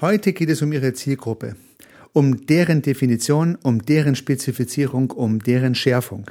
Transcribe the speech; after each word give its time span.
Heute 0.00 0.32
geht 0.32 0.48
es 0.48 0.62
um 0.62 0.72
Ihre 0.72 0.92
Zielgruppe, 0.92 1.56
um 2.12 2.46
deren 2.46 2.82
Definition, 2.82 3.58
um 3.64 3.82
deren 3.82 4.14
Spezifizierung, 4.14 5.10
um 5.10 5.40
deren 5.40 5.74
Schärfung. 5.74 6.30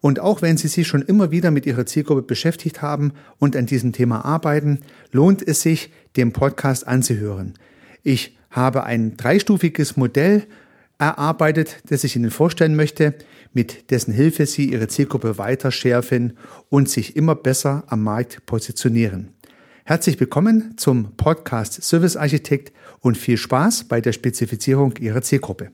Und 0.00 0.20
auch 0.20 0.40
wenn 0.40 0.56
Sie 0.56 0.68
sich 0.68 0.88
schon 0.88 1.02
immer 1.02 1.30
wieder 1.30 1.50
mit 1.50 1.66
Ihrer 1.66 1.84
Zielgruppe 1.84 2.22
beschäftigt 2.22 2.80
haben 2.80 3.12
und 3.38 3.56
an 3.56 3.66
diesem 3.66 3.92
Thema 3.92 4.24
arbeiten, 4.24 4.80
lohnt 5.10 5.46
es 5.46 5.60
sich, 5.60 5.92
den 6.16 6.32
Podcast 6.32 6.88
anzuhören. 6.88 7.58
Ich 8.04 8.38
habe 8.48 8.84
ein 8.84 9.18
dreistufiges 9.18 9.98
Modell 9.98 10.44
erarbeitet, 10.96 11.76
das 11.90 12.04
ich 12.04 12.16
Ihnen 12.16 12.30
vorstellen 12.30 12.74
möchte, 12.74 13.14
mit 13.52 13.90
dessen 13.90 14.14
Hilfe 14.14 14.46
Sie 14.46 14.72
Ihre 14.72 14.88
Zielgruppe 14.88 15.36
weiter 15.36 15.72
schärfen 15.72 16.38
und 16.70 16.88
sich 16.88 17.16
immer 17.16 17.34
besser 17.34 17.84
am 17.88 18.02
Markt 18.02 18.46
positionieren. 18.46 19.34
Herzlich 19.84 20.20
willkommen 20.20 20.78
zum 20.78 21.16
Podcast 21.16 21.82
Service 21.82 22.16
Architekt 22.16 22.72
und 23.00 23.18
viel 23.18 23.36
Spaß 23.36 23.82
bei 23.88 24.00
der 24.00 24.12
Spezifizierung 24.12 24.94
Ihrer 24.98 25.22
Zielgruppe. 25.22 25.72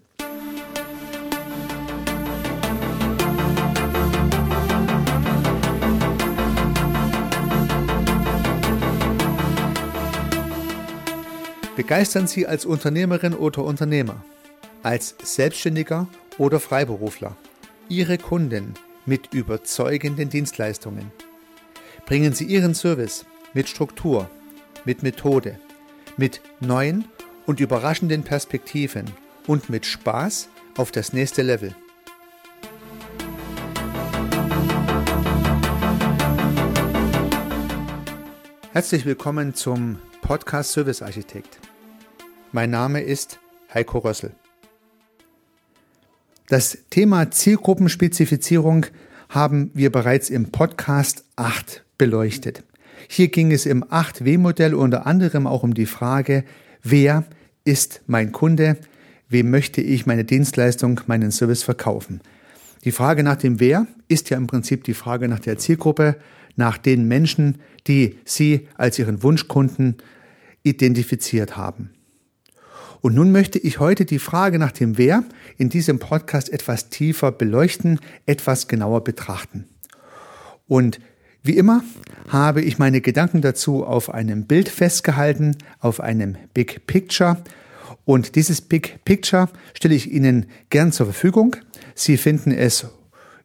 Begeistern 11.76 12.26
Sie 12.26 12.46
als 12.46 12.64
Unternehmerin 12.64 13.34
oder 13.34 13.62
Unternehmer, 13.62 14.24
als 14.82 15.16
Selbstständiger 15.22 16.08
oder 16.38 16.60
Freiberufler 16.60 17.36
Ihre 17.90 18.16
Kunden 18.16 18.72
mit 19.04 19.34
überzeugenden 19.34 20.30
Dienstleistungen. 20.30 21.12
Bringen 22.06 22.32
Sie 22.32 22.46
Ihren 22.46 22.74
Service 22.74 23.26
mit 23.58 23.68
Struktur, 23.68 24.30
mit 24.84 25.02
Methode, 25.02 25.58
mit 26.16 26.40
neuen 26.60 27.06
und 27.44 27.58
überraschenden 27.58 28.22
Perspektiven 28.22 29.06
und 29.48 29.68
mit 29.68 29.84
Spaß 29.84 30.48
auf 30.76 30.92
das 30.92 31.12
nächste 31.12 31.42
Level. 31.42 31.74
Herzlich 38.70 39.04
willkommen 39.04 39.54
zum 39.54 39.98
Podcast 40.22 40.70
Service 40.70 41.02
Architekt. 41.02 41.58
Mein 42.52 42.70
Name 42.70 43.00
ist 43.00 43.40
Heiko 43.74 43.98
Rössel. 43.98 44.36
Das 46.46 46.78
Thema 46.90 47.32
Zielgruppenspezifizierung 47.32 48.86
haben 49.28 49.72
wir 49.74 49.90
bereits 49.90 50.30
im 50.30 50.52
Podcast 50.52 51.24
8 51.34 51.84
beleuchtet. 51.98 52.62
Hier 53.06 53.28
ging 53.28 53.52
es 53.52 53.66
im 53.66 53.84
8W-Modell 53.84 54.74
unter 54.74 55.06
anderem 55.06 55.46
auch 55.46 55.62
um 55.62 55.74
die 55.74 55.86
Frage, 55.86 56.44
wer 56.82 57.24
ist 57.64 58.02
mein 58.06 58.32
Kunde, 58.32 58.78
wem 59.28 59.50
möchte 59.50 59.80
ich 59.80 60.06
meine 60.06 60.24
Dienstleistung, 60.24 61.00
meinen 61.06 61.30
Service 61.30 61.62
verkaufen. 61.62 62.20
Die 62.84 62.92
Frage 62.92 63.22
nach 63.22 63.36
dem 63.36 63.60
Wer 63.60 63.86
ist 64.08 64.30
ja 64.30 64.36
im 64.36 64.46
Prinzip 64.46 64.84
die 64.84 64.94
Frage 64.94 65.28
nach 65.28 65.40
der 65.40 65.58
Zielgruppe, 65.58 66.16
nach 66.56 66.78
den 66.78 67.06
Menschen, 67.06 67.58
die 67.86 68.18
Sie 68.24 68.68
als 68.76 68.98
Ihren 68.98 69.22
Wunschkunden 69.22 69.96
identifiziert 70.62 71.56
haben. 71.56 71.90
Und 73.00 73.14
nun 73.14 73.30
möchte 73.30 73.58
ich 73.58 73.78
heute 73.78 74.04
die 74.04 74.18
Frage 74.18 74.58
nach 74.58 74.72
dem 74.72 74.98
Wer 74.98 75.22
in 75.56 75.68
diesem 75.68 75.98
Podcast 75.98 76.50
etwas 76.52 76.88
tiefer 76.90 77.30
beleuchten, 77.30 78.00
etwas 78.26 78.66
genauer 78.66 79.04
betrachten. 79.04 79.66
Und 80.66 81.00
wie 81.42 81.56
immer 81.56 81.82
habe 82.28 82.62
ich 82.62 82.78
meine 82.78 83.00
Gedanken 83.00 83.40
dazu 83.40 83.84
auf 83.84 84.12
einem 84.12 84.46
Bild 84.46 84.68
festgehalten, 84.68 85.56
auf 85.80 86.00
einem 86.00 86.36
Big 86.52 86.86
Picture. 86.86 87.38
Und 88.04 88.34
dieses 88.36 88.60
Big 88.60 89.04
Picture 89.04 89.48
stelle 89.74 89.94
ich 89.94 90.10
Ihnen 90.10 90.46
gern 90.70 90.90
zur 90.92 91.06
Verfügung. 91.06 91.56
Sie 91.94 92.16
finden 92.16 92.50
es 92.52 92.86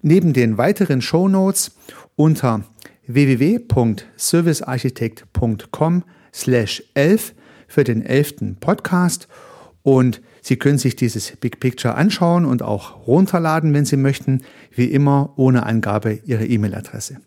neben 0.02 0.34
den 0.34 0.58
weiteren 0.58 1.02
Show 1.02 1.28
Notes 1.28 1.72
unter 2.16 2.64
www.servicearchitekt.com 3.08 6.04
slash 6.34 6.84
11 6.94 7.34
für 7.68 7.84
den 7.84 8.02
elften 8.04 8.56
Podcast 8.58 9.28
und 9.82 10.22
Sie 10.46 10.58
können 10.58 10.78
sich 10.78 10.98
dieses 10.98 11.38
Big 11.38 11.62
Picture 11.62 11.96
anschauen 11.96 12.44
und 12.44 12.62
auch 12.62 13.08
runterladen, 13.08 13.74
wenn 13.74 13.86
Sie 13.86 13.96
möchten, 13.96 14.42
wie 14.72 14.88
immer 14.88 15.32
ohne 15.38 15.66
Angabe 15.66 16.20
Ihrer 16.26 16.44
E-Mail-Adresse. 16.44 17.22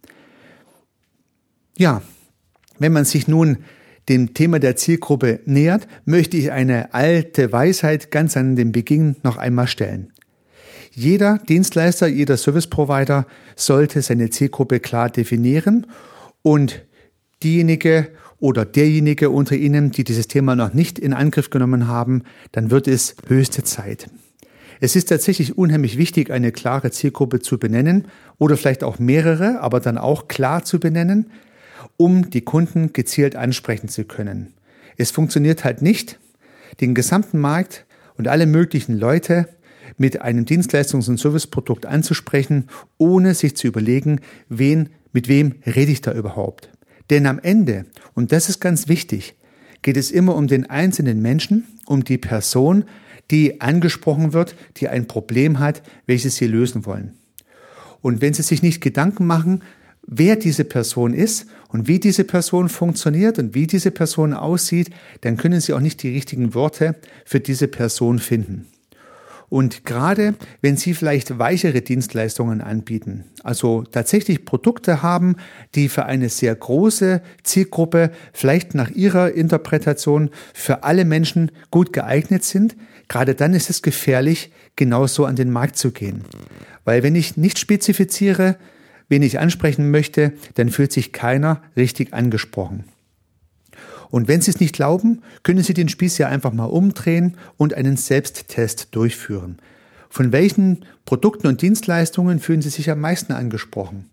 Ja, 1.79 2.03
wenn 2.79 2.93
man 2.93 3.05
sich 3.05 3.29
nun 3.29 3.59
dem 4.09 4.35
Thema 4.35 4.59
der 4.59 4.77
Zielgruppe 4.77 5.41
nähert, 5.45 5.87
möchte 6.05 6.37
ich 6.37 6.53
eine 6.53 6.95
alte 6.95 7.53
Weisheit 7.53 8.11
ganz 8.11 8.37
an 8.37 8.57
den 8.57 8.73
Beginn 8.73 9.17
noch 9.23 9.37
einmal 9.37 9.67
stellen. 9.67 10.13
Jeder 10.93 11.39
Dienstleister, 11.39 12.07
jeder 12.07 12.37
Service 12.39 12.69
Provider 12.69 13.27
sollte 13.57 14.01
seine 14.01 14.31
Zielgruppe 14.31 14.81
klar 14.81 15.11
definieren 15.11 15.87
und 16.43 16.87
diejenige 17.43 18.09
oder 18.39 18.65
derjenige 18.65 19.29
unter 19.29 19.57
Ihnen, 19.57 19.91
die 19.91 20.05
dieses 20.05 20.29
Thema 20.29 20.57
noch 20.57 20.73
nicht 20.73 20.99
in 20.99 21.13
Angriff 21.13 21.51
genommen 21.51 21.89
haben, 21.89 22.23
dann 22.53 22.71
wird 22.71 22.89
es 22.89 23.17
höchste 23.27 23.65
Zeit. 23.65 24.09
Es 24.81 24.95
ist 24.95 25.09
tatsächlich 25.09 25.57
unheimlich 25.57 25.99
wichtig, 25.99 26.31
eine 26.31 26.53
klare 26.53 26.91
Zielgruppe 26.91 27.41
zu 27.41 27.59
benennen 27.59 28.09
oder 28.39 28.57
vielleicht 28.57 28.85
auch 28.85 28.99
mehrere, 28.99 29.61
aber 29.61 29.81
dann 29.81 29.99
auch 29.99 30.29
klar 30.29 30.65
zu 30.65 30.79
benennen, 30.81 31.31
um 31.97 32.31
die 32.31 32.43
Kunden 32.43 32.93
gezielt 32.93 33.37
ansprechen 33.37 33.89
zu 33.89 34.05
können. 34.05 34.53
Es 34.97 35.11
funktioniert 35.11 35.65
halt 35.65 35.83
nicht, 35.83 36.19
den 36.81 36.95
gesamten 36.95 37.39
Markt 37.39 37.87
und 38.17 38.29
alle 38.29 38.47
möglichen 38.47 38.99
Leute 38.99 39.49
mit 39.99 40.21
einem 40.23 40.45
Dienstleistungs- 40.45 41.09
und 41.09 41.19
Serviceprodukt 41.19 41.87
anzusprechen, 41.87 42.69
ohne 42.99 43.35
sich 43.35 43.57
zu 43.57 43.67
überlegen, 43.67 44.21
wen, 44.49 44.91
mit 45.13 45.29
wem 45.29 45.57
rede 45.65 45.93
ich 45.93 46.01
da 46.01 46.13
überhaupt. 46.13 46.71
Denn 47.11 47.27
am 47.27 47.39
Ende, 47.39 47.87
und 48.15 48.33
das 48.33 48.49
ist 48.49 48.61
ganz 48.61 48.89
wichtig, 48.89 49.37
geht 49.83 49.97
es 49.97 50.11
immer 50.11 50.35
um 50.35 50.49
den 50.49 50.69
einzelnen 50.69 51.23
Menschen, 51.23 51.67
um 51.87 52.05
die 52.05 52.19
Person, 52.19 52.85
die 53.31 53.61
angesprochen 53.61 54.33
wird, 54.33 54.55
die 54.77 54.89
ein 54.89 55.07
Problem 55.07 55.59
hat, 55.59 55.83
welches 56.07 56.37
sie 56.37 56.47
lösen 56.47 56.87
wollen. 56.87 57.15
Und 58.03 58.21
wenn 58.21 58.35
Sie 58.35 58.43
sich 58.43 58.63
nicht 58.63 58.81
Gedanken 58.81 59.27
machen, 59.27 59.63
wer 60.07 60.37
diese 60.37 60.65
Person 60.65 61.15
ist 61.15 61.47
und 61.69 61.89
wie 61.89 61.99
diese 61.99 62.25
Person 62.25 62.69
funktioniert 62.69 63.39
und 63.39 63.55
wie 63.55 63.67
diese 63.67 63.91
Person 63.91 64.35
aussieht, 64.35 64.91
dann 65.23 65.37
können 65.37 65.61
Sie 65.61 65.73
auch 65.73 65.81
nicht 65.81 66.03
die 66.03 66.13
richtigen 66.13 66.55
Worte 66.55 66.95
für 67.25 67.41
diese 67.41 67.69
Person 67.69 68.19
finden. 68.19 68.67
Und 69.49 69.85
gerade 69.85 70.35
wenn 70.61 70.77
Sie 70.77 70.95
vielleicht 70.95 71.39
weichere 71.39 71.81
Dienstleistungen 71.81 72.61
anbieten, 72.61 73.25
also 73.45 73.85
tatsächlich 73.85 74.45
Produkte 74.45 75.03
haben, 75.03 75.37
die 75.75 75.89
für 75.89 76.07
eine 76.07 76.29
sehr 76.29 76.55
große 76.55 77.23
Zielgruppe 77.45 78.11
vielleicht 78.33 78.75
nach 78.75 78.91
Ihrer 78.91 79.33
Interpretation 79.33 80.31
für 80.53 80.83
alle 80.83 81.05
Menschen 81.05 81.53
gut 81.71 81.93
geeignet 81.93 82.43
sind, 82.43 82.77
gerade 83.09 83.37
dann 83.37 83.55
ist 83.55 83.71
es 83.71 83.83
gefährlich, 83.83 84.51
genauso 84.75 85.25
an 85.25 85.37
den 85.37 85.53
Markt 85.53 85.77
zu 85.77 85.93
gehen. 85.93 86.25
Weil 86.85 87.05
wenn 87.05 87.15
ich 87.15 87.37
nicht 87.37 87.61
spezifiziere, 87.61 88.57
wen 89.09 89.23
ich 89.23 89.39
ansprechen 89.39 89.91
möchte, 89.91 90.33
dann 90.55 90.69
fühlt 90.69 90.93
sich 90.93 91.13
keiner 91.13 91.63
richtig 91.77 92.13
angesprochen. 92.13 92.85
Und 94.11 94.29
wenn 94.29 94.41
Sie 94.41 94.51
es 94.51 94.61
nicht 94.61 94.75
glauben, 94.75 95.23
können 95.43 95.63
Sie 95.63 95.75
den 95.75 95.89
Spieß 95.89 96.19
ja 96.19 96.29
einfach 96.29 96.53
mal 96.53 96.65
umdrehen 96.65 97.37
und 97.57 97.75
einen 97.75 97.97
Selbsttest 97.97 98.95
durchführen. 98.95 99.59
Von 100.09 100.33
welchen 100.33 100.85
Produkten 101.05 101.47
und 101.47 101.63
Dienstleistungen 101.63 102.39
fühlen 102.39 102.63
Sie 102.63 102.71
sich 102.71 102.91
am 102.91 103.01
meisten 103.01 103.33
angesprochen? 103.33 104.09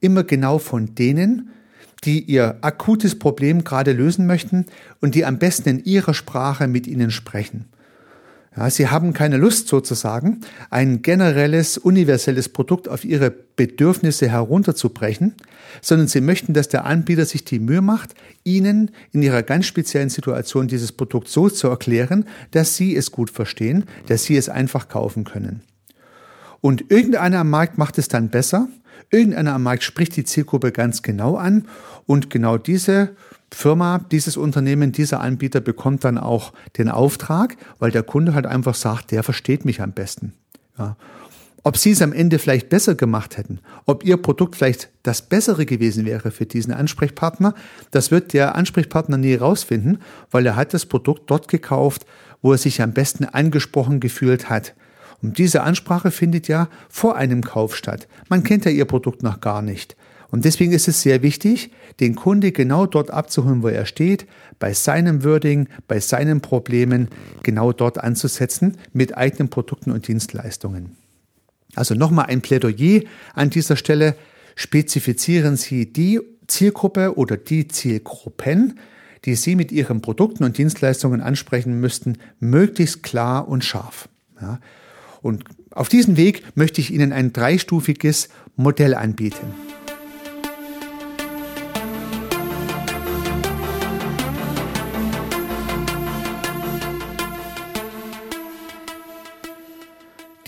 Immer 0.00 0.24
genau 0.24 0.58
von 0.58 0.94
denen, 0.94 1.50
die 2.04 2.20
Ihr 2.20 2.58
akutes 2.62 3.18
Problem 3.18 3.64
gerade 3.64 3.92
lösen 3.92 4.26
möchten 4.26 4.66
und 5.00 5.14
die 5.14 5.24
am 5.24 5.38
besten 5.38 5.68
in 5.68 5.84
Ihrer 5.84 6.14
Sprache 6.14 6.68
mit 6.68 6.86
Ihnen 6.86 7.10
sprechen. 7.10 7.66
Ja, 8.56 8.68
sie 8.68 8.88
haben 8.88 9.12
keine 9.12 9.36
Lust 9.36 9.68
sozusagen, 9.68 10.40
ein 10.70 11.02
generelles, 11.02 11.78
universelles 11.78 12.48
Produkt 12.48 12.88
auf 12.88 13.04
ihre 13.04 13.30
Bedürfnisse 13.30 14.28
herunterzubrechen, 14.28 15.34
sondern 15.80 16.08
sie 16.08 16.20
möchten, 16.20 16.52
dass 16.52 16.68
der 16.68 16.84
Anbieter 16.84 17.26
sich 17.26 17.44
die 17.44 17.60
Mühe 17.60 17.80
macht, 17.80 18.14
ihnen 18.42 18.90
in 19.12 19.22
ihrer 19.22 19.44
ganz 19.44 19.66
speziellen 19.66 20.08
Situation 20.08 20.66
dieses 20.66 20.90
Produkt 20.90 21.28
so 21.28 21.48
zu 21.48 21.68
erklären, 21.68 22.24
dass 22.50 22.76
sie 22.76 22.96
es 22.96 23.12
gut 23.12 23.30
verstehen, 23.30 23.84
dass 24.08 24.24
sie 24.24 24.36
es 24.36 24.48
einfach 24.48 24.88
kaufen 24.88 25.22
können. 25.22 25.62
Und 26.60 26.90
irgendeiner 26.90 27.38
am 27.38 27.50
Markt 27.50 27.78
macht 27.78 27.98
es 27.98 28.08
dann 28.08 28.30
besser, 28.30 28.68
irgendeiner 29.10 29.54
am 29.54 29.62
Markt 29.62 29.82
spricht 29.82 30.16
die 30.16 30.24
Zielgruppe 30.24 30.72
ganz 30.72 31.02
genau 31.02 31.36
an 31.36 31.66
und 32.06 32.30
genau 32.30 32.58
diese 32.58 33.10
Firma, 33.52 33.98
dieses 34.10 34.36
Unternehmen, 34.36 34.92
dieser 34.92 35.20
Anbieter 35.20 35.60
bekommt 35.60 36.04
dann 36.04 36.18
auch 36.18 36.52
den 36.78 36.88
Auftrag, 36.88 37.56
weil 37.78 37.90
der 37.90 38.04
Kunde 38.04 38.34
halt 38.34 38.46
einfach 38.46 38.74
sagt, 38.74 39.10
der 39.10 39.22
versteht 39.22 39.64
mich 39.64 39.80
am 39.80 39.92
besten. 39.92 40.34
Ja. 40.78 40.96
ob 41.62 41.76
Sie 41.76 41.90
es 41.90 42.00
am 42.00 42.14
Ende 42.14 42.38
vielleicht 42.38 42.70
besser 42.70 42.94
gemacht 42.94 43.36
hätten, 43.36 43.60
ob 43.84 44.02
Ihr 44.04 44.16
Produkt 44.16 44.56
vielleicht 44.56 44.88
das 45.02 45.28
Bessere 45.28 45.66
gewesen 45.66 46.06
wäre 46.06 46.30
für 46.30 46.46
diesen 46.46 46.72
Ansprechpartner, 46.72 47.54
das 47.90 48.10
wird 48.10 48.32
der 48.32 48.54
Ansprechpartner 48.54 49.18
nie 49.18 49.34
rausfinden, 49.34 49.98
weil 50.30 50.46
er 50.46 50.56
hat 50.56 50.72
das 50.72 50.86
Produkt 50.86 51.28
dort 51.30 51.48
gekauft, 51.48 52.06
wo 52.40 52.52
er 52.52 52.58
sich 52.58 52.80
am 52.80 52.92
besten 52.92 53.26
angesprochen 53.26 54.00
gefühlt 54.00 54.48
hat. 54.48 54.74
Und 55.22 55.38
diese 55.38 55.62
Ansprache 55.62 56.10
findet 56.10 56.48
ja 56.48 56.68
vor 56.88 57.16
einem 57.16 57.42
Kauf 57.42 57.76
statt. 57.76 58.08
Man 58.28 58.42
kennt 58.42 58.64
ja 58.64 58.70
Ihr 58.70 58.86
Produkt 58.86 59.22
noch 59.22 59.40
gar 59.40 59.62
nicht. 59.62 59.96
Und 60.30 60.44
deswegen 60.44 60.72
ist 60.72 60.88
es 60.88 61.02
sehr 61.02 61.22
wichtig, 61.22 61.70
den 61.98 62.14
Kunde 62.14 62.52
genau 62.52 62.86
dort 62.86 63.10
abzuholen, 63.10 63.62
wo 63.62 63.68
er 63.68 63.84
steht, 63.84 64.26
bei 64.58 64.72
seinem 64.72 65.24
Wording, 65.24 65.68
bei 65.88 65.98
seinen 65.98 66.40
Problemen, 66.40 67.08
genau 67.42 67.72
dort 67.72 67.98
anzusetzen 67.98 68.76
mit 68.92 69.16
eigenen 69.16 69.50
Produkten 69.50 69.90
und 69.90 70.06
Dienstleistungen. 70.06 70.96
Also 71.74 71.94
nochmal 71.94 72.26
ein 72.26 72.42
Plädoyer 72.42 73.02
an 73.34 73.50
dieser 73.50 73.76
Stelle. 73.76 74.14
Spezifizieren 74.54 75.56
Sie 75.56 75.92
die 75.92 76.20
Zielgruppe 76.46 77.16
oder 77.16 77.36
die 77.36 77.68
Zielgruppen, 77.68 78.78
die 79.24 79.34
Sie 79.34 79.56
mit 79.56 79.72
Ihren 79.72 80.00
Produkten 80.00 80.44
und 80.44 80.58
Dienstleistungen 80.58 81.20
ansprechen 81.20 81.80
müssten, 81.80 82.18
möglichst 82.38 83.02
klar 83.02 83.48
und 83.48 83.64
scharf. 83.64 84.08
Ja. 84.40 84.60
Und 85.22 85.44
auf 85.70 85.88
diesem 85.88 86.16
Weg 86.16 86.44
möchte 86.56 86.80
ich 86.80 86.92
Ihnen 86.92 87.12
ein 87.12 87.32
dreistufiges 87.32 88.28
Modell 88.56 88.94
anbieten. 88.94 89.54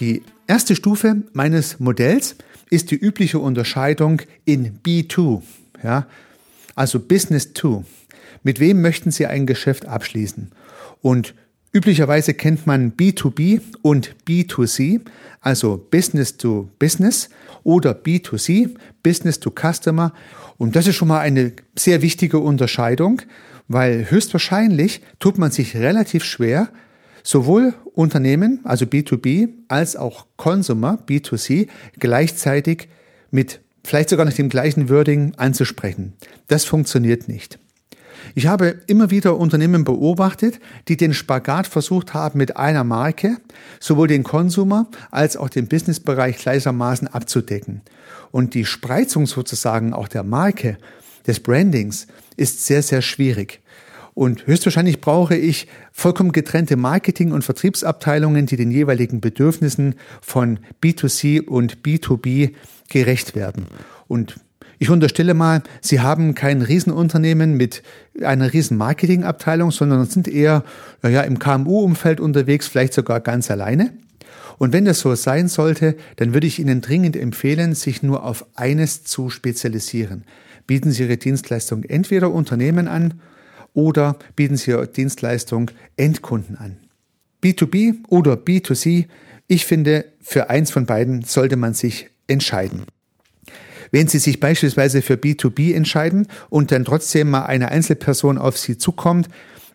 Die 0.01 0.23
erste 0.49 0.75
Stufe 0.75 1.23
meines 1.33 1.79
Modells 1.79 2.35
ist 2.71 2.91
die 2.91 2.97
übliche 2.97 3.39
Unterscheidung 3.39 4.23
in 4.45 4.81
B2, 4.81 5.43
ja, 5.85 6.09
also 6.75 6.99
Business 6.99 7.53
to. 7.53 7.85
Mit 8.43 8.59
wem 8.59 8.83
möchten 8.83 9.13
Sie 9.13 9.27
ein 9.27 9.47
Geschäft 9.47 9.87
abschließen? 9.87 10.51
Und 11.03 11.35
üblicherweise 11.73 12.35
kennt 12.35 12.67
man 12.67 12.93
B2B 12.93 13.61
und 13.83 14.15
B2C, 14.27 15.01
also 15.41 15.77
Business 15.91 16.37
to 16.37 16.69
Business 16.79 17.31
oder 17.65 17.93
B2C, 17.93 18.75
Business 19.03 19.41
to 19.41 19.51
Customer. 19.51 20.13
Und 20.59 20.77
das 20.77 20.87
ist 20.87 20.97
schon 20.97 21.09
mal 21.09 21.21
eine 21.21 21.53
sehr 21.77 22.03
wichtige 22.03 22.39
Unterscheidung, 22.39 23.23
weil 23.69 24.11
höchstwahrscheinlich 24.11 25.01
tut 25.19 25.39
man 25.39 25.51
sich 25.51 25.77
relativ 25.77 26.25
schwer, 26.25 26.69
sowohl 27.23 27.75
Unternehmen, 27.95 28.61
also 28.65 28.85
B2B, 28.85 29.49
als 29.69 29.97
auch 29.97 30.27
Consumer, 30.37 30.99
B2C, 31.07 31.69
gleichzeitig 31.99 32.89
mit 33.31 33.61
vielleicht 33.85 34.11
sogar 34.11 34.27
nach 34.27 34.33
dem 34.33 34.49
gleichen 34.49 34.89
Wording 34.89 35.35
anzusprechen. 35.37 36.15
Das 36.49 36.65
funktioniert 36.65 37.29
nicht. 37.29 37.59
Ich 38.35 38.47
habe 38.47 38.81
immer 38.87 39.11
wieder 39.11 39.37
Unternehmen 39.37 39.85
beobachtet, 39.85 40.61
die 40.89 40.97
den 40.97 41.15
Spagat 41.15 41.67
versucht 41.67 42.15
haben, 42.15 42.39
mit 42.39 42.57
einer 42.57 42.85
Marke 42.85 43.37
sowohl 43.81 44.09
den 44.09 44.23
Konsumer 44.23 44.87
als 45.11 45.37
auch 45.37 45.49
den 45.49 45.69
Businessbereich 45.69 46.39
gleichermaßen 46.39 47.09
abzudecken. 47.09 47.83
Und 48.31 48.55
die 48.55 48.65
Spreizung 48.65 49.27
sozusagen 49.27 49.93
auch 49.93 50.09
der 50.09 50.23
Marke, 50.23 50.79
des 51.27 51.41
Brandings, 51.41 52.07
ist 52.37 52.65
sehr, 52.65 52.83
sehr 52.83 53.03
schwierig. 53.03 53.61
Und 54.15 54.47
höchstwahrscheinlich 54.47 55.01
brauche 55.01 55.37
ich 55.37 55.69
vollkommen 55.91 56.33
getrennte 56.33 56.77
Marketing- 56.77 57.33
und 57.33 57.45
Vertriebsabteilungen, 57.45 58.47
die 58.47 58.57
den 58.57 58.71
jeweiligen 58.71 59.21
Bedürfnissen 59.21 59.95
von 60.21 60.59
B2C 60.83 61.47
und 61.47 61.79
B2B 61.83 62.53
gerecht 62.91 63.35
werden. 63.35 63.67
Und 64.09 64.37
ich 64.83 64.91
unterstelle 64.91 65.33
mal, 65.33 65.63
Sie 65.81 66.01
haben 66.01 66.35
kein 66.35 66.61
Riesenunternehmen 66.61 67.57
mit 67.57 67.85
einer 68.21 68.53
riesen 68.53 68.77
Marketingabteilung, 68.77 69.71
sondern 69.71 70.05
sind 70.07 70.27
eher 70.27 70.65
naja, 71.03 71.21
im 71.21 71.39
KMU-Umfeld 71.39 72.19
unterwegs, 72.19 72.67
vielleicht 72.67 72.93
sogar 72.93 73.21
ganz 73.21 73.49
alleine. 73.49 73.93
Und 74.59 74.73
wenn 74.73 74.85
das 74.85 74.99
so 74.99 75.15
sein 75.15 75.47
sollte, 75.47 75.95
dann 76.17 76.35
würde 76.35 76.49
ich 76.49 76.59
Ihnen 76.59 76.81
dringend 76.81 77.15
empfehlen, 77.15 77.77
sich 77.77 78.03
nur 78.03 78.25
auf 78.25 78.45
eines 78.57 79.05
zu 79.05 79.31
spezialisieren. 79.31 80.25
Bieten 80.67 80.91
Sie 80.91 81.05
Ihre 81.05 81.17
Dienstleistung 81.17 81.85
entweder 81.85 82.33
Unternehmen 82.33 82.89
an 82.89 83.21
oder 83.75 84.17
bieten 84.35 84.57
Sie 84.57 84.73
Ihre 84.73 84.89
Dienstleistung 84.89 85.71
Endkunden 85.97 86.57
an. 86.57 86.79
B2B 87.41 87.99
oder 88.09 88.33
B2C, 88.33 89.07
ich 89.47 89.65
finde, 89.65 90.07
für 90.21 90.51
eins 90.51 90.73
von 90.73 90.87
beiden 90.87 91.23
sollte 91.23 91.55
man 91.55 91.73
sich 91.73 92.11
entscheiden. 92.27 92.83
Wenn 93.93 94.09
Sie 94.09 94.19
sich 94.19 94.41
beispielsweise 94.41 95.03
für 95.03 95.15
B2B 95.15 95.75
entscheiden 95.75 96.27
und 96.49 96.73
dann 96.73 96.85
trotzdem 96.85 97.31
mal 97.31 97.45
eine 97.45 97.71
Einzelperson 97.71 98.39
auf 98.39 98.59
Sie 98.59 98.79
zukommt, 98.79 99.29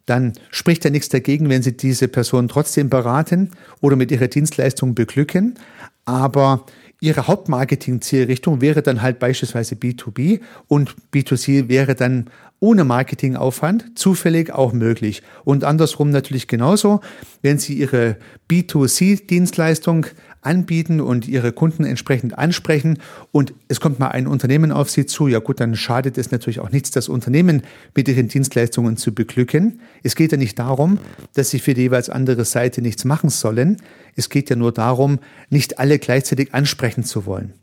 dann 0.08 0.34
spricht 0.50 0.84
ja 0.86 0.90
nichts 0.90 1.10
dagegen, 1.10 1.50
wenn 1.50 1.62
Sie 1.62 1.78
diese 1.78 2.08
Person 2.08 2.48
trotzdem 2.48 2.90
beraten 2.90 3.52
oder 3.80 3.96
mit 3.96 4.12
Ihrer 4.12 4.28
Dienstleistung 4.28 4.96
beglücken. 4.96 5.60
Aber 6.06 6.66
Ihre 7.00 7.28
Hauptmarketing-Zielrichtung 7.28 8.60
wäre 8.60 8.82
dann 8.82 9.04
halt 9.04 9.20
beispielsweise 9.20 9.76
B2B 9.76 10.40
und 10.68 10.96
B2C 11.14 11.70
wäre 11.70 11.94
dann 11.94 12.32
ohne 12.60 12.86
Marketingaufwand 12.86 14.00
zufällig 14.00 14.52
auch 14.52 14.74
möglich. 14.74 15.22
Und 15.44 15.64
andersrum 15.64 16.10
natürlich 16.10 16.48
genauso, 16.48 17.02
wenn 17.44 17.60
Sie 17.60 17.76
Ihre 17.76 18.18
B2C-Dienstleistung 18.50 20.08
anbieten 20.48 21.02
und 21.02 21.28
ihre 21.28 21.52
Kunden 21.52 21.84
entsprechend 21.84 22.38
ansprechen 22.38 23.00
und 23.32 23.54
es 23.68 23.82
kommt 23.82 24.00
mal 24.00 24.08
ein 24.08 24.28
Unternehmen 24.28 24.72
auf 24.72 24.90
sie 24.90 25.06
zu, 25.06 25.28
ja 25.28 25.40
gut, 25.40 25.60
dann 25.60 25.76
schadet 25.76 26.18
es 26.18 26.32
natürlich 26.32 26.62
auch 26.62 26.72
nichts, 26.72 26.90
das 26.90 27.10
Unternehmen 27.10 27.64
mit 27.94 28.08
ihren 28.08 28.30
Dienstleistungen 28.30 28.96
zu 28.96 29.14
beglücken. 29.14 29.82
Es 30.04 30.16
geht 30.16 30.32
ja 30.32 30.38
nicht 30.38 30.58
darum, 30.58 31.00
dass 31.34 31.50
sie 31.50 31.60
für 31.60 31.74
die 31.74 31.82
jeweils 31.82 32.10
andere 32.10 32.46
Seite 32.46 32.82
nichts 32.82 33.04
machen 33.04 33.30
sollen. 33.30 33.78
Es 34.16 34.30
geht 34.30 34.50
ja 34.50 34.56
nur 34.56 34.72
darum, 34.72 35.20
nicht 35.50 35.80
alle 35.80 36.00
gleichzeitig 36.00 36.54
ansprechen 36.54 37.04
zu 37.04 37.26
wollen. 37.26 37.54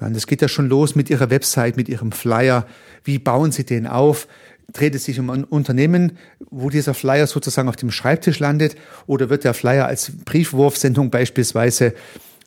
Es 0.00 0.26
geht 0.26 0.42
ja 0.42 0.48
schon 0.48 0.68
los 0.68 0.94
mit 0.94 1.10
Ihrer 1.10 1.30
Website, 1.30 1.76
mit 1.76 1.88
Ihrem 1.88 2.12
Flyer. 2.12 2.66
Wie 3.02 3.18
bauen 3.18 3.50
Sie 3.50 3.64
den 3.64 3.86
auf? 3.86 4.28
Dreht 4.72 4.94
es 4.94 5.04
sich 5.04 5.18
um 5.18 5.30
ein 5.30 5.44
Unternehmen, 5.44 6.18
wo 6.50 6.68
dieser 6.70 6.94
Flyer 6.94 7.26
sozusagen 7.26 7.68
auf 7.68 7.76
dem 7.76 7.90
Schreibtisch 7.90 8.38
landet 8.38 8.76
oder 9.06 9.30
wird 9.30 9.44
der 9.44 9.54
Flyer 9.54 9.86
als 9.86 10.12
Briefwurfsendung 10.24 11.10
beispielsweise 11.10 11.94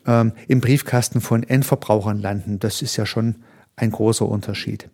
ähm, 0.06 0.34
im 0.48 0.62
Briefkasten 0.62 1.20
von 1.20 1.44
Endverbrauchern 1.44 2.20
landen? 2.20 2.60
Das 2.60 2.82
ist 2.82 2.96
ja 2.96 3.06
schon 3.06 3.38
ein 3.76 3.92
großer 3.92 4.28
Unterschied. 4.28 4.88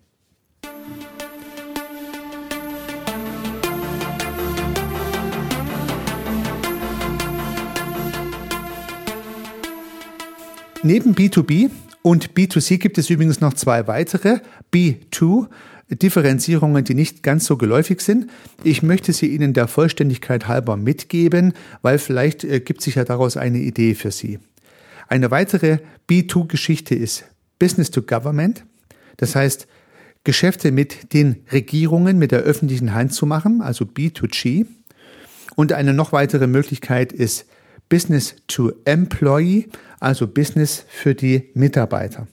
Neben 10.83 11.15
B2B 11.15 11.71
und 12.01 12.33
B2C 12.33 12.77
gibt 12.77 12.97
es 12.97 13.09
übrigens 13.09 13.41
noch 13.41 13.53
zwei 13.53 13.87
weitere. 13.87 14.39
B2 14.73 15.47
Differenzierungen, 15.89 16.83
die 16.83 16.93
nicht 16.93 17.23
ganz 17.23 17.45
so 17.45 17.57
geläufig 17.57 18.01
sind. 18.01 18.29
Ich 18.63 18.83
möchte 18.83 19.13
sie 19.13 19.27
Ihnen 19.27 19.53
der 19.53 19.67
Vollständigkeit 19.67 20.47
halber 20.47 20.75
mitgeben, 20.75 21.53
weil 21.81 21.97
vielleicht 21.97 22.43
äh, 22.43 22.59
gibt 22.59 22.81
sich 22.81 22.95
ja 22.95 23.05
daraus 23.05 23.37
eine 23.37 23.59
Idee 23.59 23.95
für 23.95 24.11
Sie. 24.11 24.39
Eine 25.07 25.31
weitere 25.31 25.79
B2-Geschichte 26.09 26.95
ist 26.95 27.25
Business 27.59 27.91
to 27.91 28.01
Government. 28.01 28.65
Das 29.15 29.35
heißt, 29.35 29.67
Geschäfte 30.25 30.73
mit 30.73 31.13
den 31.13 31.37
Regierungen, 31.53 32.19
mit 32.19 32.31
der 32.31 32.41
öffentlichen 32.41 32.93
Hand 32.93 33.13
zu 33.13 33.25
machen, 33.25 33.61
also 33.61 33.85
B2G. 33.85 34.65
Und 35.55 35.71
eine 35.71 35.93
noch 35.93 36.11
weitere 36.11 36.47
Möglichkeit 36.47 37.13
ist 37.13 37.45
Business 37.87 38.35
to 38.47 38.73
Employee, 38.83 39.69
also 40.01 40.27
Business 40.27 40.85
für 40.89 41.15
die 41.15 41.49
Mitarbeiter. 41.53 42.27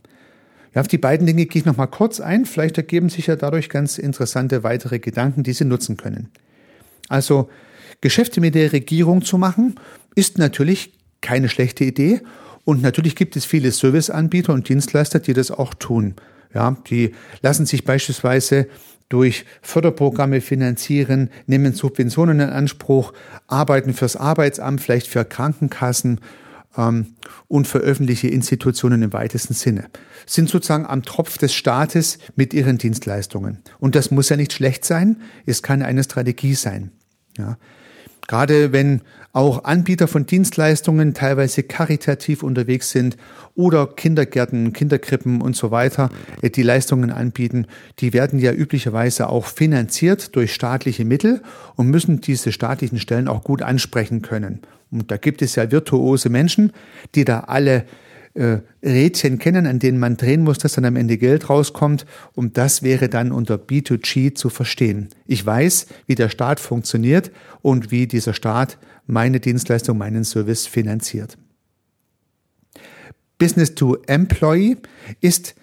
Ja, 0.74 0.80
auf 0.80 0.88
die 0.88 0.98
beiden 0.98 1.26
Dinge 1.26 1.46
gehe 1.46 1.60
ich 1.60 1.66
nochmal 1.66 1.88
kurz 1.88 2.20
ein. 2.20 2.46
Vielleicht 2.46 2.76
ergeben 2.76 3.08
sich 3.08 3.28
ja 3.28 3.36
dadurch 3.36 3.68
ganz 3.68 3.98
interessante 3.98 4.62
weitere 4.62 4.98
Gedanken, 4.98 5.42
die 5.42 5.52
Sie 5.52 5.64
nutzen 5.64 5.96
können. 5.96 6.30
Also, 7.08 7.48
Geschäfte 8.00 8.40
mit 8.40 8.54
der 8.54 8.72
Regierung 8.72 9.22
zu 9.22 9.38
machen, 9.38 9.76
ist 10.14 10.38
natürlich 10.38 10.92
keine 11.20 11.48
schlechte 11.48 11.84
Idee. 11.84 12.20
Und 12.64 12.82
natürlich 12.82 13.14
gibt 13.14 13.36
es 13.36 13.44
viele 13.44 13.70
Serviceanbieter 13.70 14.52
und 14.52 14.68
Dienstleister, 14.68 15.20
die 15.20 15.32
das 15.32 15.50
auch 15.50 15.74
tun. 15.74 16.14
Ja, 16.52 16.76
die 16.88 17.14
lassen 17.42 17.66
sich 17.66 17.84
beispielsweise 17.84 18.68
durch 19.08 19.44
Förderprogramme 19.60 20.40
finanzieren, 20.40 21.30
nehmen 21.46 21.74
Subventionen 21.74 22.40
in 22.40 22.48
Anspruch, 22.48 23.12
arbeiten 23.46 23.92
fürs 23.92 24.16
Arbeitsamt, 24.16 24.80
vielleicht 24.80 25.08
für 25.08 25.24
Krankenkassen 25.24 26.20
ähm, 26.76 27.14
und 27.48 27.66
für 27.66 27.78
öffentliche 27.78 28.28
Institutionen 28.28 29.02
im 29.02 29.12
weitesten 29.12 29.54
Sinne. 29.54 29.88
Sind 30.26 30.48
sozusagen 30.48 30.86
am 30.86 31.02
Tropf 31.02 31.38
des 31.38 31.54
Staates 31.54 32.18
mit 32.36 32.54
ihren 32.54 32.78
Dienstleistungen. 32.78 33.58
Und 33.78 33.94
das 33.94 34.10
muss 34.10 34.28
ja 34.28 34.36
nicht 34.36 34.52
schlecht 34.52 34.84
sein, 34.84 35.20
es 35.46 35.62
kann 35.62 35.82
eine 35.82 36.04
Strategie 36.04 36.54
sein. 36.54 36.92
Ja. 37.36 37.58
Gerade 38.26 38.72
wenn 38.72 39.02
auch 39.34 39.64
Anbieter 39.64 40.08
von 40.08 40.26
Dienstleistungen 40.26 41.12
teilweise 41.12 41.64
karitativ 41.64 42.42
unterwegs 42.42 42.90
sind 42.90 43.16
oder 43.56 43.88
Kindergärten, 43.88 44.72
Kinderkrippen 44.72 45.42
und 45.42 45.56
so 45.56 45.70
weiter, 45.70 46.08
äh, 46.40 46.50
die 46.50 46.62
Leistungen 46.62 47.10
anbieten, 47.10 47.66
die 47.98 48.12
werden 48.12 48.38
ja 48.38 48.52
üblicherweise 48.52 49.28
auch 49.28 49.46
finanziert 49.46 50.34
durch 50.36 50.54
staatliche 50.54 51.04
Mittel 51.04 51.42
und 51.74 51.90
müssen 51.90 52.20
diese 52.20 52.52
staatlichen 52.52 53.00
Stellen 53.00 53.28
auch 53.28 53.42
gut 53.42 53.60
ansprechen 53.60 54.22
können. 54.22 54.60
Und 54.92 55.10
da 55.10 55.16
gibt 55.16 55.42
es 55.42 55.56
ja 55.56 55.70
virtuose 55.70 56.28
Menschen, 56.28 56.72
die 57.16 57.24
da 57.24 57.40
alle 57.40 57.84
äh, 58.34 58.58
Rädchen 58.84 59.38
kennen, 59.38 59.66
an 59.66 59.80
denen 59.80 59.98
man 59.98 60.16
drehen 60.16 60.42
muss, 60.42 60.58
dass 60.58 60.74
dann 60.74 60.84
am 60.84 60.94
Ende 60.94 61.18
Geld 61.18 61.50
rauskommt. 61.50 62.06
Und 62.34 62.56
das 62.56 62.84
wäre 62.84 63.08
dann 63.08 63.32
unter 63.32 63.56
B2G 63.56 64.36
zu 64.36 64.48
verstehen. 64.48 65.08
Ich 65.26 65.44
weiß, 65.44 65.86
wie 66.06 66.14
der 66.14 66.28
Staat 66.28 66.60
funktioniert 66.60 67.32
und 67.62 67.90
wie 67.90 68.06
dieser 68.06 68.34
Staat 68.34 68.78
meine 69.06 69.40
Dienstleistung, 69.40 69.98
meinen 69.98 70.24
Service 70.24 70.66
finanziert. 70.66 71.36
Business 73.38 73.74
to 73.74 73.96
Employee 74.06 74.76
ist 75.20 75.54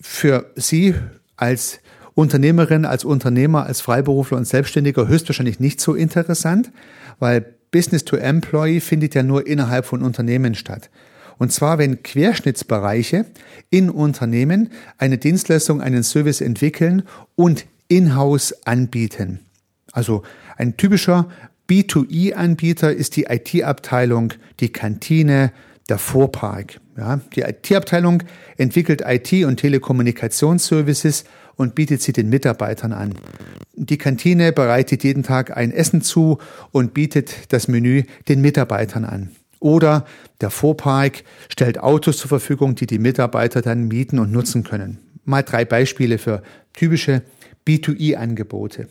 für 0.00 0.50
Sie 0.56 0.94
als 1.36 1.80
Unternehmerin, 2.14 2.84
als 2.84 3.04
Unternehmer, 3.04 3.66
als 3.66 3.80
Freiberufler 3.80 4.38
und 4.38 4.44
Selbstständiger 4.44 5.06
höchstwahrscheinlich 5.06 5.60
nicht 5.60 5.80
so 5.80 5.94
interessant, 5.94 6.72
weil 7.20 7.54
Business 7.70 8.04
to 8.04 8.16
Employee 8.16 8.80
findet 8.80 9.14
ja 9.14 9.22
nur 9.22 9.46
innerhalb 9.46 9.86
von 9.86 10.02
Unternehmen 10.02 10.54
statt. 10.54 10.90
Und 11.38 11.52
zwar, 11.52 11.78
wenn 11.78 12.02
Querschnittsbereiche 12.02 13.26
in 13.70 13.90
Unternehmen 13.90 14.70
eine 14.96 15.18
Dienstleistung, 15.18 15.80
einen 15.80 16.02
Service 16.02 16.40
entwickeln 16.40 17.04
und 17.36 17.66
in-house 17.86 18.66
anbieten. 18.66 19.40
Also 19.92 20.22
ein 20.56 20.76
typischer 20.76 21.28
B2E-Anbieter 21.68 22.92
ist 22.92 23.16
die 23.16 23.24
IT-Abteilung, 23.24 24.32
die 24.60 24.70
Kantine, 24.70 25.52
der 25.88 25.98
Fuhrpark. 25.98 26.80
Ja, 26.96 27.20
die 27.34 27.42
IT-Abteilung 27.42 28.22
entwickelt 28.56 29.02
IT- 29.06 29.44
und 29.44 29.58
Telekommunikationsservices 29.58 31.24
und 31.56 31.74
bietet 31.74 32.02
sie 32.02 32.12
den 32.12 32.28
Mitarbeitern 32.28 32.92
an. 32.92 33.14
Die 33.74 33.98
Kantine 33.98 34.52
bereitet 34.52 35.04
jeden 35.04 35.22
Tag 35.22 35.56
ein 35.56 35.70
Essen 35.72 36.02
zu 36.02 36.38
und 36.72 36.94
bietet 36.94 37.52
das 37.52 37.68
Menü 37.68 38.02
den 38.28 38.40
Mitarbeitern 38.40 39.04
an. 39.04 39.30
Oder 39.60 40.06
der 40.40 40.50
Fuhrpark 40.50 41.24
stellt 41.48 41.78
Autos 41.78 42.18
zur 42.18 42.28
Verfügung, 42.28 42.74
die 42.74 42.86
die 42.86 42.98
Mitarbeiter 42.98 43.60
dann 43.60 43.88
mieten 43.88 44.18
und 44.18 44.30
nutzen 44.30 44.62
können. 44.62 44.98
Mal 45.24 45.42
drei 45.42 45.64
Beispiele 45.64 46.18
für 46.18 46.42
typische 46.74 47.22
B2E-Angebote. 47.66 48.88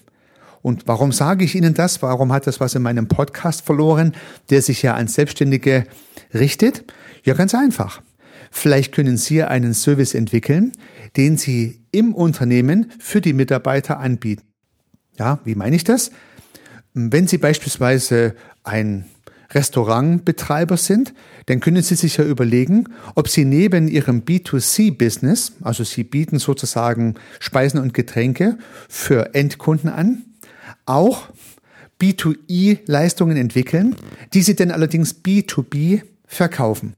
Und 0.67 0.85
warum 0.85 1.13
sage 1.13 1.45
ich 1.45 1.55
Ihnen 1.55 1.75
das? 1.75 2.01
Warum 2.01 2.33
hat 2.33 2.45
das 2.45 2.59
was 2.59 2.75
in 2.75 2.81
meinem 2.81 3.07
Podcast 3.07 3.61
verloren, 3.61 4.11
der 4.49 4.61
sich 4.61 4.81
ja 4.81 4.95
an 4.95 5.07
Selbstständige 5.07 5.85
richtet? 6.33 6.83
Ja, 7.23 7.35
ganz 7.35 7.55
einfach. 7.55 8.01
Vielleicht 8.51 8.93
können 8.93 9.15
Sie 9.15 9.41
einen 9.43 9.73
Service 9.73 10.13
entwickeln, 10.13 10.73
den 11.15 11.37
Sie 11.37 11.79
im 11.91 12.13
Unternehmen 12.13 12.91
für 12.99 13.21
die 13.21 13.31
Mitarbeiter 13.31 13.99
anbieten. 13.99 14.43
Ja, 15.17 15.39
wie 15.45 15.55
meine 15.55 15.77
ich 15.77 15.85
das? 15.85 16.11
Wenn 16.93 17.27
Sie 17.27 17.37
beispielsweise 17.37 18.35
ein 18.65 19.05
Restaurantbetreiber 19.51 20.75
sind, 20.75 21.13
dann 21.45 21.61
können 21.61 21.81
Sie 21.81 21.95
sich 21.95 22.17
ja 22.17 22.25
überlegen, 22.25 22.89
ob 23.15 23.29
Sie 23.29 23.45
neben 23.45 23.87
Ihrem 23.87 24.23
B2C-Business, 24.23 25.53
also 25.61 25.85
Sie 25.85 26.03
bieten 26.03 26.39
sozusagen 26.39 27.15
Speisen 27.39 27.79
und 27.79 27.93
Getränke 27.93 28.57
für 28.89 29.33
Endkunden 29.33 29.89
an, 29.89 30.25
auch 30.87 31.29
B2E-Leistungen 32.01 33.37
entwickeln, 33.37 33.95
die 34.33 34.41
Sie 34.41 34.55
dann 34.55 34.71
allerdings 34.71 35.23
B2B 35.23 36.01
verkaufen. 36.25 36.93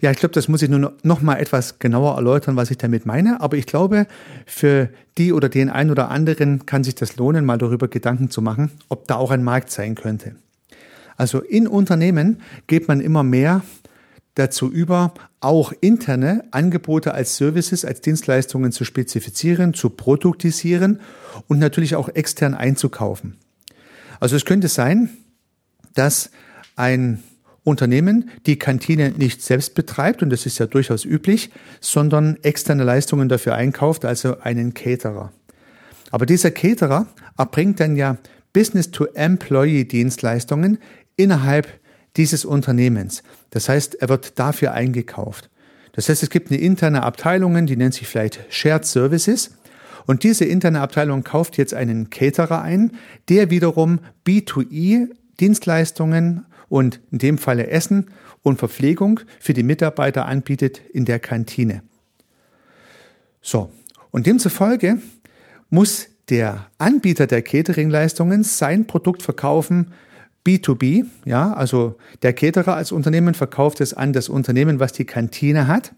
Ja, 0.00 0.10
ich 0.10 0.18
glaube, 0.18 0.34
das 0.34 0.48
muss 0.48 0.62
ich 0.62 0.68
nur 0.68 0.92
noch 1.02 1.22
mal 1.22 1.36
etwas 1.36 1.78
genauer 1.78 2.16
erläutern, 2.16 2.56
was 2.56 2.70
ich 2.70 2.78
damit 2.78 3.06
meine. 3.06 3.40
Aber 3.40 3.56
ich 3.56 3.66
glaube, 3.66 4.06
für 4.46 4.90
die 5.16 5.32
oder 5.32 5.48
den 5.48 5.70
einen 5.70 5.90
oder 5.90 6.10
anderen 6.10 6.66
kann 6.66 6.84
sich 6.84 6.94
das 6.94 7.16
lohnen, 7.16 7.44
mal 7.44 7.58
darüber 7.58 7.88
Gedanken 7.88 8.30
zu 8.30 8.42
machen, 8.42 8.70
ob 8.88 9.06
da 9.06 9.16
auch 9.16 9.30
ein 9.30 9.44
Markt 9.44 9.70
sein 9.70 9.94
könnte. 9.94 10.34
Also 11.16 11.40
in 11.40 11.66
Unternehmen 11.66 12.40
geht 12.66 12.86
man 12.88 13.00
immer 13.00 13.22
mehr 13.22 13.62
dazu 14.38 14.70
über, 14.70 15.12
auch 15.40 15.72
interne 15.80 16.44
Angebote 16.50 17.14
als 17.14 17.36
Services, 17.36 17.84
als 17.84 18.00
Dienstleistungen 18.00 18.72
zu 18.72 18.84
spezifizieren, 18.84 19.74
zu 19.74 19.90
produktisieren 19.90 21.00
und 21.48 21.58
natürlich 21.58 21.96
auch 21.96 22.08
extern 22.08 22.54
einzukaufen. 22.54 23.36
Also 24.20 24.36
es 24.36 24.44
könnte 24.44 24.68
sein, 24.68 25.10
dass 25.94 26.30
ein 26.76 27.22
Unternehmen 27.64 28.30
die 28.46 28.58
Kantine 28.58 29.10
nicht 29.10 29.42
selbst 29.42 29.74
betreibt, 29.74 30.22
und 30.22 30.30
das 30.30 30.46
ist 30.46 30.58
ja 30.58 30.66
durchaus 30.66 31.04
üblich, 31.04 31.50
sondern 31.80 32.38
externe 32.42 32.84
Leistungen 32.84 33.28
dafür 33.28 33.54
einkauft, 33.54 34.04
also 34.04 34.38
einen 34.40 34.74
Caterer. 34.74 35.32
Aber 36.10 36.24
dieser 36.24 36.50
Caterer 36.50 37.06
erbringt 37.36 37.80
dann 37.80 37.96
ja 37.96 38.16
Business-to-Employee-Dienstleistungen 38.52 40.78
innerhalb 41.16 41.77
dieses 42.18 42.44
Unternehmens. 42.44 43.22
Das 43.50 43.68
heißt, 43.68 43.94
er 43.94 44.08
wird 44.10 44.38
dafür 44.38 44.72
eingekauft. 44.72 45.48
Das 45.92 46.08
heißt, 46.08 46.22
es 46.22 46.30
gibt 46.30 46.50
eine 46.50 46.60
interne 46.60 47.02
Abteilung, 47.02 47.66
die 47.66 47.76
nennt 47.76 47.94
sich 47.94 48.06
vielleicht 48.06 48.40
Shared 48.50 48.84
Services. 48.84 49.56
Und 50.06 50.22
diese 50.24 50.44
interne 50.44 50.80
Abteilung 50.80 51.24
kauft 51.24 51.56
jetzt 51.56 51.74
einen 51.74 52.10
Caterer 52.10 52.62
ein, 52.62 52.92
der 53.28 53.50
wiederum 53.50 54.00
B2E 54.26 55.08
Dienstleistungen 55.40 56.46
und 56.68 57.00
in 57.10 57.18
dem 57.18 57.38
Falle 57.38 57.68
Essen 57.68 58.06
und 58.42 58.58
Verpflegung 58.58 59.20
für 59.40 59.54
die 59.54 59.62
Mitarbeiter 59.62 60.26
anbietet 60.26 60.80
in 60.92 61.04
der 61.04 61.18
Kantine. 61.18 61.82
So, 63.40 63.70
und 64.10 64.26
demzufolge 64.26 64.98
muss 65.70 66.08
der 66.28 66.66
Anbieter 66.78 67.26
der 67.26 67.42
Cateringleistungen 67.42 68.44
sein 68.44 68.86
Produkt 68.86 69.22
verkaufen 69.22 69.92
B2B, 70.48 71.04
ja, 71.26 71.52
also 71.52 71.96
der 72.22 72.32
Caterer 72.32 72.74
als 72.74 72.90
Unternehmen 72.90 73.34
verkauft 73.34 73.82
es 73.82 73.92
an 73.92 74.14
das 74.14 74.30
Unternehmen, 74.30 74.80
was 74.80 74.94
die 74.94 75.04
Kantine 75.04 75.66
hat. 75.66 75.92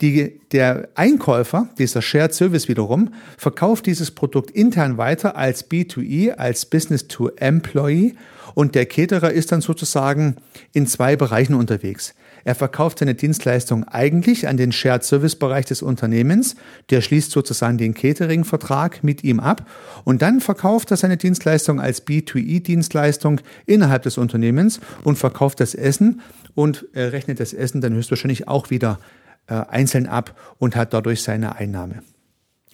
Die, 0.00 0.40
der 0.52 0.88
Einkäufer, 0.94 1.68
dieser 1.76 2.00
Shared 2.00 2.32
Service 2.32 2.68
wiederum, 2.68 3.12
verkauft 3.36 3.84
dieses 3.84 4.10
Produkt 4.10 4.50
intern 4.52 4.96
weiter 4.96 5.36
als 5.36 5.70
B2E, 5.70 6.30
als 6.30 6.64
Business 6.64 7.08
to 7.08 7.28
Employee 7.36 8.14
und 8.54 8.74
der 8.74 8.86
Caterer 8.86 9.32
ist 9.32 9.52
dann 9.52 9.60
sozusagen 9.60 10.36
in 10.72 10.86
zwei 10.86 11.16
Bereichen 11.16 11.54
unterwegs. 11.54 12.14
Er 12.44 12.54
verkauft 12.54 12.98
seine 12.98 13.14
Dienstleistung 13.14 13.84
eigentlich 13.84 14.48
an 14.48 14.56
den 14.56 14.72
Shared 14.72 15.04
Service 15.04 15.36
Bereich 15.36 15.66
des 15.66 15.82
Unternehmens. 15.82 16.56
Der 16.90 17.00
schließt 17.00 17.30
sozusagen 17.30 17.78
den 17.78 17.94
Catering-Vertrag 17.94 19.04
mit 19.04 19.24
ihm 19.24 19.40
ab. 19.40 19.68
Und 20.04 20.22
dann 20.22 20.40
verkauft 20.40 20.90
er 20.90 20.96
seine 20.96 21.16
Dienstleistung 21.16 21.80
als 21.80 22.06
B2E-Dienstleistung 22.06 23.40
innerhalb 23.66 24.02
des 24.02 24.18
Unternehmens 24.18 24.80
und 25.04 25.18
verkauft 25.18 25.60
das 25.60 25.74
Essen 25.74 26.20
und 26.54 26.86
äh, 26.92 27.02
rechnet 27.02 27.40
das 27.40 27.52
Essen 27.52 27.80
dann 27.80 27.94
höchstwahrscheinlich 27.94 28.48
auch 28.48 28.70
wieder 28.70 28.98
äh, 29.46 29.54
einzeln 29.54 30.06
ab 30.06 30.38
und 30.58 30.76
hat 30.76 30.92
dadurch 30.92 31.22
seine 31.22 31.56
Einnahme. 31.56 32.02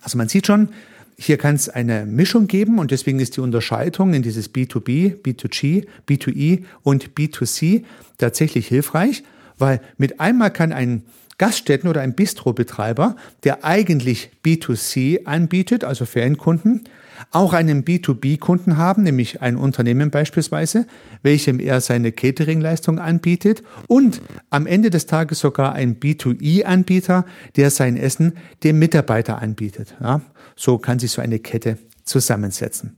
Also 0.03 0.19
man 0.19 0.29
sieht 0.29 0.47
schon, 0.47 0.69
hier 1.17 1.39
kann 1.39 1.55
es 1.55 1.69
eine 1.69 2.07
Mischung 2.07 2.47
geben 2.47 2.79
und 2.79 2.91
deswegen 2.91 3.21
ist 3.21 3.37
die 3.37 3.41
Unterscheidung 3.41 4.15
in 4.15 4.23
dieses 4.23 4.53
B2B, 4.53 5.23
B2G, 5.23 5.87
B2E 6.09 6.65
und 6.83 7.11
B2C 7.15 7.85
tatsächlich 8.19 8.67
hilfreich 8.67 9.23
weil 9.59 9.81
mit 9.97 10.21
einmal 10.21 10.51
kann 10.51 10.73
ein 10.73 11.03
Gaststätten- 11.39 11.89
oder 11.89 12.01
ein 12.01 12.15
Bistrobetreiber, 12.15 13.17
der 13.43 13.65
eigentlich 13.65 14.31
B2C 14.45 15.27
anbietet, 15.27 15.85
also 15.85 16.07
für 16.07 16.23
Endkunden, 16.23 16.85
auch 17.31 17.53
einen 17.53 17.85
B2B-Kunden 17.85 18.77
haben, 18.77 19.03
nämlich 19.03 19.41
ein 19.41 19.57
Unternehmen 19.57 20.11
beispielsweise, 20.11 20.87
welchem 21.23 21.61
er 21.61 21.81
seine 21.81 22.13
Catering-Leistung 22.13 22.99
anbietet 22.99 23.63
und 23.87 24.21
am 24.51 24.67
Ende 24.67 24.91
des 24.91 25.07
Tages 25.07 25.41
sogar 25.41 25.73
ein 25.73 25.99
B2E-Anbieter, 25.99 27.25
der 27.57 27.71
sein 27.71 27.97
Essen 27.97 28.35
dem 28.63 28.79
Mitarbeiter 28.79 29.41
anbietet. 29.41 29.97
Ja, 30.01 30.21
so 30.57 30.79
kann 30.79 30.99
sich 30.99 31.13
so 31.13 31.23
eine 31.23 31.39
Kette 31.39 31.79
zusammensetzen. 32.05 32.97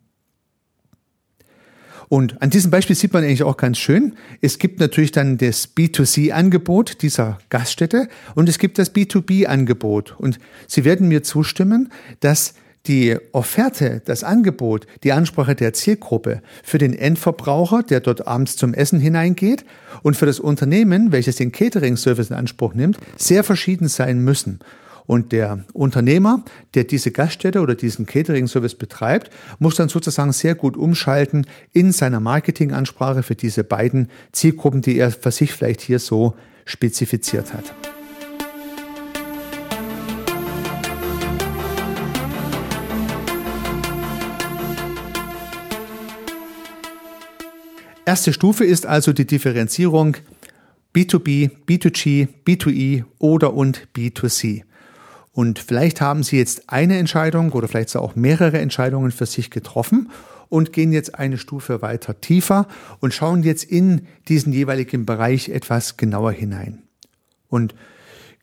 Und 2.08 2.40
an 2.40 2.50
diesem 2.50 2.70
Beispiel 2.70 2.94
sieht 2.94 3.12
man 3.12 3.24
eigentlich 3.24 3.42
auch 3.42 3.56
ganz 3.56 3.78
schön, 3.78 4.14
es 4.40 4.58
gibt 4.58 4.80
natürlich 4.80 5.12
dann 5.12 5.38
das 5.38 5.74
B2C-Angebot 5.76 7.02
dieser 7.02 7.38
Gaststätte 7.50 8.08
und 8.34 8.48
es 8.48 8.58
gibt 8.58 8.78
das 8.78 8.94
B2B-Angebot. 8.94 10.14
Und 10.18 10.38
Sie 10.68 10.84
werden 10.84 11.08
mir 11.08 11.22
zustimmen, 11.22 11.90
dass 12.20 12.54
die 12.86 13.16
Offerte, 13.32 14.02
das 14.04 14.22
Angebot, 14.22 14.86
die 15.02 15.12
Ansprache 15.12 15.54
der 15.54 15.72
Zielgruppe 15.72 16.40
für 16.62 16.78
den 16.78 16.94
Endverbraucher, 16.94 17.82
der 17.82 18.00
dort 18.00 18.26
abends 18.26 18.56
zum 18.56 18.74
Essen 18.74 19.00
hineingeht, 19.00 19.64
und 20.02 20.16
für 20.16 20.26
das 20.26 20.38
Unternehmen, 20.38 21.10
welches 21.10 21.36
den 21.36 21.52
Catering-Service 21.52 22.30
in 22.30 22.36
Anspruch 22.36 22.74
nimmt, 22.74 22.98
sehr 23.16 23.42
verschieden 23.42 23.88
sein 23.88 24.22
müssen. 24.22 24.60
Und 25.06 25.32
der 25.32 25.64
Unternehmer, 25.72 26.44
der 26.74 26.84
diese 26.84 27.12
Gaststätte 27.12 27.60
oder 27.60 27.74
diesen 27.74 28.06
Catering-Service 28.06 28.74
betreibt, 28.74 29.30
muss 29.58 29.76
dann 29.76 29.88
sozusagen 29.88 30.32
sehr 30.32 30.54
gut 30.54 30.76
umschalten 30.76 31.46
in 31.72 31.92
seiner 31.92 32.20
Marketingansprache 32.20 33.22
für 33.22 33.36
diese 33.36 33.64
beiden 33.64 34.08
Zielgruppen, 34.32 34.82
die 34.82 34.98
er 34.98 35.10
für 35.10 35.30
sich 35.30 35.52
vielleicht 35.52 35.80
hier 35.80 35.98
so 35.98 36.34
spezifiziert 36.64 37.54
hat. 37.54 37.74
Erste 48.04 48.32
Stufe 48.32 48.64
ist 48.64 48.86
also 48.86 49.12
die 49.12 49.26
Differenzierung 49.26 50.16
B2B, 50.94 51.50
B2G, 51.66 52.28
B2E 52.46 53.04
oder 53.18 53.52
und 53.52 53.88
B2C. 53.96 54.62
Und 55.36 55.58
vielleicht 55.58 56.00
haben 56.00 56.22
Sie 56.22 56.38
jetzt 56.38 56.70
eine 56.70 56.96
Entscheidung 56.96 57.52
oder 57.52 57.68
vielleicht 57.68 57.94
auch 57.94 58.16
mehrere 58.16 58.58
Entscheidungen 58.58 59.10
für 59.10 59.26
sich 59.26 59.50
getroffen 59.50 60.08
und 60.48 60.72
gehen 60.72 60.92
jetzt 60.92 61.18
eine 61.18 61.36
Stufe 61.36 61.82
weiter 61.82 62.22
tiefer 62.22 62.66
und 63.00 63.12
schauen 63.12 63.42
jetzt 63.42 63.64
in 63.64 64.06
diesen 64.28 64.54
jeweiligen 64.54 65.04
Bereich 65.04 65.50
etwas 65.50 65.98
genauer 65.98 66.32
hinein. 66.32 66.84
Und 67.48 67.74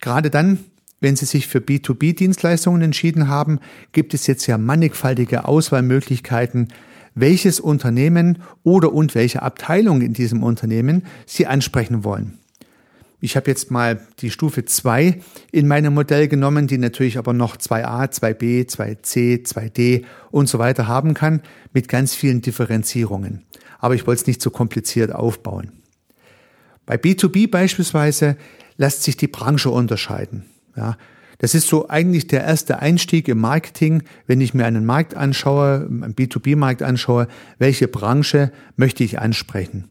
gerade 0.00 0.30
dann, 0.30 0.60
wenn 1.00 1.16
Sie 1.16 1.26
sich 1.26 1.48
für 1.48 1.58
B2B-Dienstleistungen 1.58 2.80
entschieden 2.80 3.26
haben, 3.26 3.58
gibt 3.90 4.14
es 4.14 4.28
jetzt 4.28 4.46
ja 4.46 4.56
mannigfaltige 4.56 5.48
Auswahlmöglichkeiten, 5.48 6.68
welches 7.16 7.58
Unternehmen 7.58 8.38
oder 8.62 8.92
und 8.92 9.16
welche 9.16 9.42
Abteilung 9.42 10.00
in 10.00 10.12
diesem 10.12 10.44
Unternehmen 10.44 11.02
Sie 11.26 11.48
ansprechen 11.48 12.04
wollen. 12.04 12.38
Ich 13.24 13.36
habe 13.36 13.50
jetzt 13.50 13.70
mal 13.70 14.06
die 14.18 14.30
Stufe 14.30 14.66
2 14.66 15.18
in 15.50 15.66
meinem 15.66 15.94
Modell 15.94 16.28
genommen, 16.28 16.66
die 16.66 16.76
natürlich 16.76 17.16
aber 17.16 17.32
noch 17.32 17.56
2a, 17.56 18.12
2b, 18.12 18.68
2c, 18.68 19.46
2d 19.46 20.04
und 20.30 20.46
so 20.46 20.58
weiter 20.58 20.88
haben 20.88 21.14
kann, 21.14 21.40
mit 21.72 21.88
ganz 21.88 22.14
vielen 22.14 22.42
Differenzierungen. 22.42 23.40
Aber 23.78 23.94
ich 23.94 24.06
wollte 24.06 24.20
es 24.20 24.26
nicht 24.26 24.42
so 24.42 24.50
kompliziert 24.50 25.10
aufbauen. 25.10 25.72
Bei 26.84 26.96
B2B 26.96 27.50
beispielsweise 27.50 28.36
lässt 28.76 29.04
sich 29.04 29.16
die 29.16 29.28
Branche 29.28 29.70
unterscheiden. 29.70 30.44
Ja, 30.76 30.98
das 31.38 31.54
ist 31.54 31.66
so 31.66 31.88
eigentlich 31.88 32.26
der 32.26 32.44
erste 32.44 32.80
Einstieg 32.80 33.28
im 33.28 33.40
Marketing, 33.40 34.02
wenn 34.26 34.42
ich 34.42 34.52
mir 34.52 34.66
einen 34.66 34.84
Markt 34.84 35.14
anschaue, 35.14 35.88
einen 35.88 36.14
B2B-Markt 36.14 36.82
anschaue, 36.82 37.28
welche 37.56 37.88
Branche 37.88 38.52
möchte 38.76 39.02
ich 39.02 39.18
ansprechen. 39.18 39.88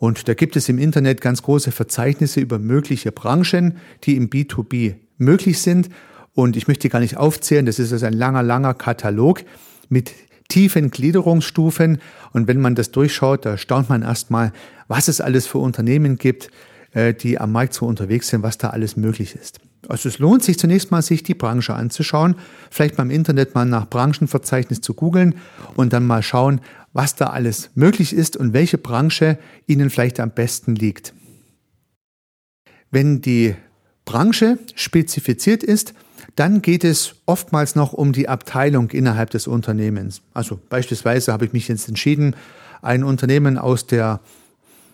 Und 0.00 0.28
da 0.28 0.34
gibt 0.34 0.56
es 0.56 0.70
im 0.70 0.78
Internet 0.78 1.20
ganz 1.20 1.42
große 1.42 1.72
Verzeichnisse 1.72 2.40
über 2.40 2.58
mögliche 2.58 3.12
Branchen, 3.12 3.76
die 4.04 4.16
im 4.16 4.30
B2B 4.30 4.94
möglich 5.18 5.60
sind. 5.60 5.90
Und 6.32 6.56
ich 6.56 6.66
möchte 6.66 6.88
gar 6.88 7.00
nicht 7.00 7.18
aufzählen, 7.18 7.66
das 7.66 7.78
ist 7.78 7.92
also 7.92 8.06
ein 8.06 8.14
langer, 8.14 8.42
langer 8.42 8.72
Katalog 8.72 9.42
mit 9.90 10.12
tiefen 10.48 10.90
Gliederungsstufen. 10.90 11.98
Und 12.32 12.48
wenn 12.48 12.62
man 12.62 12.74
das 12.74 12.92
durchschaut, 12.92 13.44
da 13.44 13.58
staunt 13.58 13.90
man 13.90 14.00
erstmal, 14.00 14.54
was 14.88 15.08
es 15.08 15.20
alles 15.20 15.46
für 15.46 15.58
Unternehmen 15.58 16.16
gibt, 16.16 16.50
äh, 16.92 17.12
die 17.12 17.38
am 17.38 17.52
Markt 17.52 17.74
so 17.74 17.84
unterwegs 17.84 18.28
sind, 18.28 18.42
was 18.42 18.56
da 18.56 18.70
alles 18.70 18.96
möglich 18.96 19.36
ist. 19.36 19.60
Also 19.86 20.08
es 20.08 20.18
lohnt 20.18 20.42
sich 20.42 20.58
zunächst 20.58 20.90
mal, 20.90 21.02
sich 21.02 21.22
die 21.22 21.34
Branche 21.34 21.74
anzuschauen, 21.74 22.36
vielleicht 22.70 22.96
beim 22.96 23.10
Internet 23.10 23.54
mal 23.54 23.66
nach 23.66 23.88
Branchenverzeichnis 23.88 24.80
zu 24.80 24.94
googeln 24.94 25.34
und 25.74 25.92
dann 25.92 26.06
mal 26.06 26.22
schauen, 26.22 26.60
was 26.92 27.14
da 27.14 27.26
alles 27.26 27.70
möglich 27.74 28.12
ist 28.12 28.36
und 28.36 28.52
welche 28.52 28.78
Branche 28.78 29.38
Ihnen 29.66 29.90
vielleicht 29.90 30.20
am 30.20 30.30
besten 30.30 30.74
liegt. 30.74 31.14
Wenn 32.90 33.20
die 33.20 33.54
Branche 34.04 34.58
spezifiziert 34.74 35.62
ist, 35.62 35.94
dann 36.36 36.62
geht 36.62 36.84
es 36.84 37.14
oftmals 37.26 37.76
noch 37.76 37.92
um 37.92 38.12
die 38.12 38.28
Abteilung 38.28 38.90
innerhalb 38.90 39.30
des 39.30 39.46
Unternehmens. 39.46 40.22
Also 40.34 40.58
beispielsweise 40.68 41.32
habe 41.32 41.44
ich 41.44 41.52
mich 41.52 41.68
jetzt 41.68 41.88
entschieden, 41.88 42.34
ein 42.82 43.04
Unternehmen 43.04 43.58
aus 43.58 43.86
der 43.86 44.20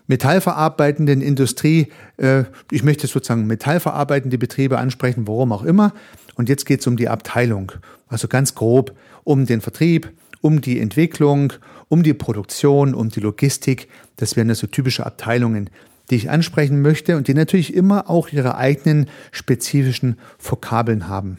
metallverarbeitenden 0.06 1.20
Industrie. 1.20 1.88
Äh, 2.16 2.44
ich 2.70 2.82
möchte 2.82 3.06
sozusagen 3.06 3.46
metallverarbeitende 3.46 4.38
Betriebe 4.38 4.78
ansprechen, 4.78 5.26
warum 5.26 5.52
auch 5.52 5.62
immer. 5.62 5.92
Und 6.34 6.48
jetzt 6.48 6.66
geht 6.66 6.80
es 6.80 6.86
um 6.86 6.96
die 6.96 7.08
Abteilung. 7.08 7.72
Also 8.08 8.28
ganz 8.28 8.54
grob 8.54 8.96
um 9.24 9.46
den 9.46 9.60
Vertrieb, 9.60 10.12
um 10.46 10.60
die 10.60 10.78
Entwicklung, 10.78 11.52
um 11.88 12.04
die 12.04 12.14
Produktion, 12.14 12.94
um 12.94 13.08
die 13.08 13.18
Logistik. 13.18 13.88
Das 14.14 14.36
wären 14.36 14.54
so 14.54 14.68
typische 14.68 15.04
Abteilungen, 15.04 15.70
die 16.08 16.14
ich 16.14 16.30
ansprechen 16.30 16.82
möchte 16.82 17.16
und 17.16 17.26
die 17.26 17.34
natürlich 17.34 17.74
immer 17.74 18.08
auch 18.08 18.28
ihre 18.28 18.56
eigenen 18.56 19.08
spezifischen 19.32 20.20
Vokabeln 20.38 21.08
haben. 21.08 21.38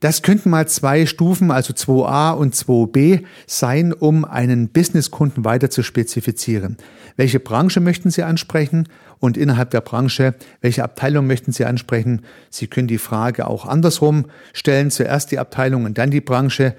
Das 0.00 0.22
könnten 0.22 0.48
mal 0.48 0.66
zwei 0.68 1.04
Stufen, 1.04 1.50
also 1.50 1.74
2a 1.74 2.32
und 2.32 2.54
2b 2.54 3.24
sein, 3.46 3.92
um 3.92 4.24
einen 4.24 4.68
Businesskunden 4.68 5.44
weiter 5.44 5.68
zu 5.68 5.82
spezifizieren. 5.82 6.78
Welche 7.16 7.40
Branche 7.40 7.80
möchten 7.80 8.10
Sie 8.10 8.22
ansprechen 8.22 8.88
und 9.18 9.36
innerhalb 9.36 9.70
der 9.70 9.82
Branche, 9.82 10.34
welche 10.62 10.82
Abteilung 10.82 11.26
möchten 11.26 11.52
Sie 11.52 11.66
ansprechen? 11.66 12.22
Sie 12.48 12.68
können 12.68 12.88
die 12.88 12.98
Frage 12.98 13.48
auch 13.48 13.66
andersrum 13.66 14.26
stellen, 14.54 14.90
zuerst 14.90 15.30
die 15.30 15.38
Abteilung 15.38 15.84
und 15.84 15.98
dann 15.98 16.10
die 16.10 16.22
Branche. 16.22 16.74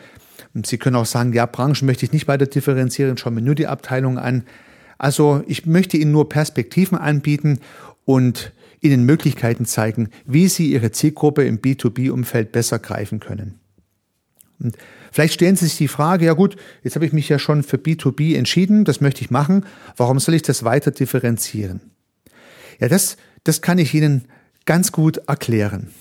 Sie 0.53 0.77
können 0.77 0.95
auch 0.95 1.05
sagen, 1.05 1.33
ja, 1.33 1.45
Branchen 1.45 1.85
möchte 1.85 2.05
ich 2.05 2.11
nicht 2.11 2.27
weiter 2.27 2.45
differenzieren, 2.45 3.17
schauen 3.17 3.35
mir 3.35 3.41
nur 3.41 3.55
die 3.55 3.67
Abteilung 3.67 4.17
an. 4.17 4.43
Also 4.97 5.43
ich 5.47 5.65
möchte 5.65 5.97
Ihnen 5.97 6.11
nur 6.11 6.27
Perspektiven 6.27 6.97
anbieten 6.97 7.59
und 8.05 8.51
ihnen 8.81 9.05
Möglichkeiten 9.05 9.65
zeigen, 9.65 10.09
wie 10.25 10.47
sie 10.47 10.71
ihre 10.71 10.91
Zielgruppe 10.91 11.45
im 11.45 11.59
B2B-Umfeld 11.59 12.51
besser 12.51 12.79
greifen 12.79 13.19
können. 13.19 13.59
Und 14.59 14.77
vielleicht 15.11 15.33
stellen 15.33 15.55
Sie 15.55 15.65
sich 15.65 15.77
die 15.77 15.87
Frage, 15.87 16.25
ja 16.25 16.33
gut, 16.33 16.57
jetzt 16.83 16.95
habe 16.95 17.05
ich 17.05 17.13
mich 17.13 17.29
ja 17.29 17.39
schon 17.39 17.63
für 17.63 17.77
B2B 17.77 18.35
entschieden, 18.35 18.85
das 18.85 19.01
möchte 19.01 19.21
ich 19.21 19.31
machen, 19.31 19.65
warum 19.95 20.19
soll 20.19 20.35
ich 20.35 20.41
das 20.41 20.63
weiter 20.63 20.91
differenzieren? 20.91 21.81
Ja, 22.79 22.87
das, 22.87 23.17
das 23.43 23.61
kann 23.61 23.77
ich 23.77 23.93
Ihnen 23.93 24.25
ganz 24.65 24.91
gut 24.91 25.17
erklären. 25.27 25.91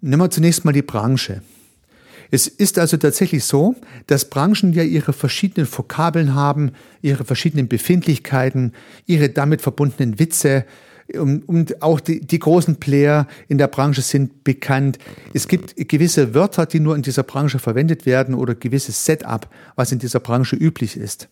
Nehmen 0.00 0.22
wir 0.22 0.30
zunächst 0.30 0.64
mal 0.64 0.72
die 0.72 0.82
Branche. 0.82 1.42
Es 2.30 2.46
ist 2.46 2.78
also 2.78 2.96
tatsächlich 2.96 3.44
so, 3.44 3.74
dass 4.06 4.30
Branchen 4.30 4.72
ja 4.72 4.82
ihre 4.82 5.12
verschiedenen 5.12 5.66
Vokabeln 5.70 6.34
haben, 6.34 6.72
ihre 7.02 7.24
verschiedenen 7.24 7.68
Befindlichkeiten, 7.68 8.72
ihre 9.06 9.28
damit 9.28 9.62
verbundenen 9.62 10.18
Witze, 10.18 10.64
und 11.18 11.82
auch 11.82 12.00
die, 12.00 12.20
die 12.20 12.38
großen 12.38 12.76
Player 12.76 13.26
in 13.48 13.58
der 13.58 13.66
Branche 13.66 14.02
sind 14.02 14.44
bekannt. 14.44 14.98
Es 15.34 15.48
gibt 15.48 15.74
gewisse 15.88 16.34
Wörter, 16.34 16.66
die 16.66 16.80
nur 16.80 16.94
in 16.94 17.02
dieser 17.02 17.22
Branche 17.22 17.58
verwendet 17.58 18.06
werden 18.06 18.34
oder 18.34 18.54
gewisses 18.54 19.04
Setup, 19.04 19.48
was 19.76 19.92
in 19.92 19.98
dieser 19.98 20.20
Branche 20.20 20.56
üblich 20.56 20.96
ist. 20.96 21.28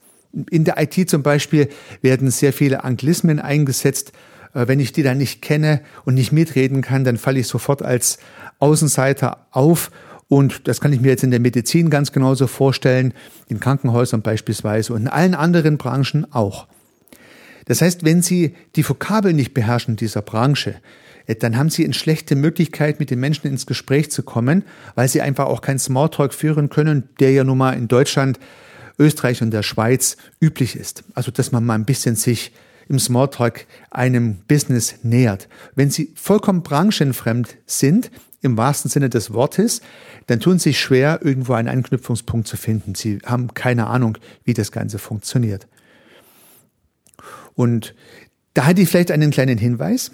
In 0.51 0.65
der 0.65 0.81
IT 0.81 1.09
zum 1.09 1.23
Beispiel 1.23 1.69
werden 2.03 2.31
sehr 2.31 2.53
viele 2.53 2.85
Anglismen 2.85 3.39
eingesetzt. 3.39 4.13
Äh, 4.53 4.69
wenn 4.69 4.81
ich 4.81 4.93
die 4.93 5.03
dann 5.03 5.19
nicht 5.19 5.43
kenne 5.43 5.81
und 6.05 6.15
nicht 6.15 6.33
mitreden 6.33 6.83
kann, 6.83 7.05
dann 7.05 7.17
falle 7.17 7.41
ich 7.41 7.47
sofort 7.47 7.83
als 7.83 8.19
Außenseiter 8.59 9.47
auf. 9.53 9.91
Und 10.29 10.69
das 10.69 10.81
kann 10.81 10.93
ich 10.93 11.01
mir 11.01 11.09
jetzt 11.09 11.25
in 11.25 11.31
der 11.31 11.41
Medizin 11.41 11.89
ganz 11.91 12.13
genauso 12.13 12.47
vorstellen, 12.47 13.15
in 13.49 13.61
Krankenhäusern 13.61 14.23
beispielsweise 14.23 14.93
und 14.93 15.03
in 15.03 15.09
allen 15.09 15.35
anderen 15.35 15.79
Branchen 15.79 16.31
auch. 16.33 16.67
Das 17.65 17.83
heißt, 17.83 18.05
wenn 18.05 18.23
Sie 18.23 18.55
die 18.77 18.89
Vokabel 18.89 19.33
nicht 19.33 19.55
beherrschen 19.55 19.97
dieser 19.97 20.23
Branche, 20.23 20.77
äh, 21.27 21.35
dann 21.35 21.57
haben 21.57 21.71
Sie 21.71 21.85
eine 21.85 21.95
schlechte 21.95 22.35
Möglichkeit, 22.35 22.99
mit 22.99 23.11
den 23.11 23.21
Menschen 23.21 23.47
ins 23.47 23.67
Gespräch 23.67 24.11
zu 24.11 24.23
kommen, 24.23 24.65
weil 24.95 25.09
Sie 25.09 25.21
einfach 25.21 25.47
auch 25.47 25.61
keinen 25.61 25.79
Smalltalk 25.79 26.35
führen 26.35 26.69
können, 26.69 27.09
der 27.21 27.31
ja 27.33 27.45
nun 27.45 27.59
mal 27.59 27.73
in 27.73 27.89
Deutschland, 27.89 28.39
Österreich 28.99 29.43
und 29.43 29.53
der 29.53 29.63
Schweiz 29.63 30.17
üblich 30.41 30.75
ist. 30.75 31.05
Also, 31.15 31.31
dass 31.31 31.53
man 31.53 31.65
mal 31.65 31.75
ein 31.75 31.85
bisschen 31.85 32.17
sich 32.17 32.53
im 32.89 32.99
Smalltalk 32.99 33.67
einem 33.91 34.39
Business 34.49 34.97
nähert. 35.03 35.49
Wenn 35.75 35.91
Sie 35.91 36.13
vollkommen 36.17 36.63
branchenfremd 36.63 37.57
sind, 37.67 38.11
im 38.41 38.57
wahrsten 38.57 38.91
Sinne 38.91 39.11
des 39.11 39.33
Wortes, 39.33 39.81
dann 40.27 40.41
tun 40.41 40.59
Sie 40.59 40.75
schwer, 40.75 41.21
irgendwo 41.23 41.55
einen 41.55 41.69
Anknüpfungspunkt 41.69 42.47
zu 42.47 42.57
finden. 42.57 42.95
Sie 42.95 43.19
haben 43.25 43.55
keine 43.55 43.89
Ahnung, 43.89 44.19
wie 44.45 44.55
das 44.55 44.73
Ganze 44.73 44.99
funktioniert. 44.99 45.67
Und 47.55 47.95
da 48.55 48.67
hätte 48.67 48.83
ich 48.83 48.89
vielleicht 48.89 49.11
einen 49.11 49.31
kleinen 49.31 49.59
Hinweis. 49.59 50.13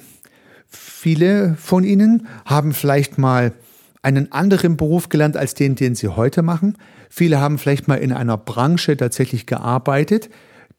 Viele 0.66 1.56
von 1.56 1.84
Ihnen 1.84 2.26
haben 2.46 2.72
vielleicht 2.72 3.18
mal 3.18 3.52
einen 4.02 4.32
anderen 4.32 4.76
Beruf 4.76 5.08
gelernt 5.08 5.36
als 5.36 5.54
den, 5.54 5.74
den 5.74 5.94
Sie 5.94 6.08
heute 6.08 6.42
machen. 6.42 6.76
Viele 7.10 7.40
haben 7.40 7.58
vielleicht 7.58 7.88
mal 7.88 7.96
in 7.96 8.12
einer 8.12 8.36
Branche 8.36 8.96
tatsächlich 8.96 9.46
gearbeitet, 9.46 10.30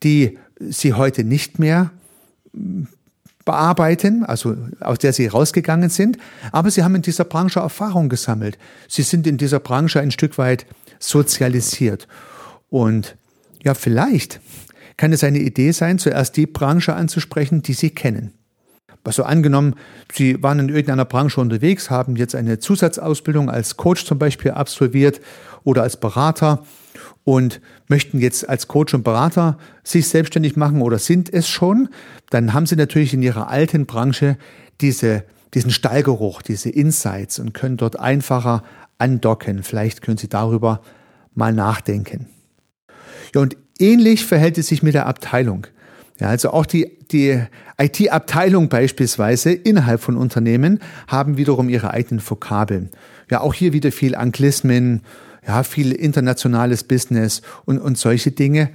die 0.03 0.37
Sie 0.59 0.93
heute 0.93 1.23
nicht 1.23 1.59
mehr 1.59 1.91
bearbeiten, 3.45 4.25
also 4.25 4.57
aus 4.79 4.97
der 4.97 5.13
Sie 5.13 5.27
rausgegangen 5.27 5.89
sind. 5.89 6.17
Aber 6.51 6.71
Sie 6.71 6.83
haben 6.83 6.95
in 6.95 7.03
dieser 7.03 7.23
Branche 7.23 7.59
Erfahrung 7.59 8.09
gesammelt. 8.09 8.57
Sie 8.87 9.03
sind 9.03 9.27
in 9.27 9.37
dieser 9.37 9.59
Branche 9.59 10.01
ein 10.01 10.11
Stück 10.11 10.37
weit 10.37 10.65
sozialisiert. 10.99 12.07
Und 12.69 13.15
ja, 13.63 13.73
vielleicht 13.75 14.41
kann 14.97 15.13
es 15.13 15.23
eine 15.23 15.39
Idee 15.39 15.71
sein, 15.71 15.99
zuerst 15.99 16.35
die 16.37 16.47
Branche 16.47 16.95
anzusprechen, 16.95 17.61
die 17.61 17.73
Sie 17.73 17.91
kennen. 17.91 18.33
Also 19.03 19.23
angenommen, 19.23 19.75
Sie 20.11 20.41
waren 20.41 20.59
in 20.59 20.69
irgendeiner 20.69 21.05
Branche 21.05 21.39
unterwegs, 21.39 21.91
haben 21.91 22.15
jetzt 22.15 22.33
eine 22.33 22.57
Zusatzausbildung 22.57 23.51
als 23.51 23.77
Coach 23.77 24.05
zum 24.05 24.17
Beispiel 24.17 24.51
absolviert 24.51 25.21
oder 25.63 25.83
als 25.83 25.97
Berater 25.97 26.63
und 27.25 27.59
möchten 27.87 28.19
jetzt 28.19 28.47
als 28.47 28.69
Coach 28.69 28.93
und 28.93 29.03
Berater 29.03 29.57
sich 29.83 30.07
selbstständig 30.07 30.55
machen 30.55 30.81
oder 30.81 30.99
sind 30.99 31.33
es 31.33 31.49
schon, 31.49 31.89
dann 32.29 32.53
haben 32.53 32.67
Sie 32.67 32.77
natürlich 32.77 33.13
in 33.13 33.21
Ihrer 33.21 33.49
alten 33.49 33.85
Branche 33.85 34.37
diese, 34.79 35.25
diesen 35.53 35.71
Stallgeruch, 35.71 36.41
diese 36.41 36.69
Insights 36.69 37.39
und 37.39 37.53
können 37.53 37.77
dort 37.77 37.99
einfacher 37.99 38.63
andocken. 38.99 39.63
Vielleicht 39.63 40.01
können 40.01 40.17
Sie 40.17 40.29
darüber 40.29 40.81
mal 41.33 41.51
nachdenken. 41.51 42.27
Ja, 43.33 43.41
und 43.41 43.57
ähnlich 43.79 44.25
verhält 44.25 44.57
es 44.57 44.67
sich 44.67 44.83
mit 44.83 44.93
der 44.93 45.07
Abteilung. 45.07 45.67
Ja, 46.19 46.29
also 46.29 46.51
auch 46.51 46.65
die, 46.65 46.97
die 47.11 47.41
IT-Abteilung 47.77 48.69
beispielsweise 48.69 49.51
innerhalb 49.51 49.99
von 49.99 50.15
Unternehmen 50.15 50.79
haben 51.07 51.37
wiederum 51.37 51.67
ihre 51.69 51.91
eigenen 51.91 52.21
Vokabeln. 52.25 52.91
Ja, 53.29 53.41
auch 53.41 53.53
hier 53.53 53.73
wieder 53.73 53.91
viel 53.91 54.15
Anglismen, 54.15 55.01
ja, 55.47 55.63
viel 55.63 55.91
internationales 55.91 56.83
Business 56.83 57.41
und, 57.65 57.79
und 57.79 57.97
solche 57.97 58.31
Dinge. 58.31 58.69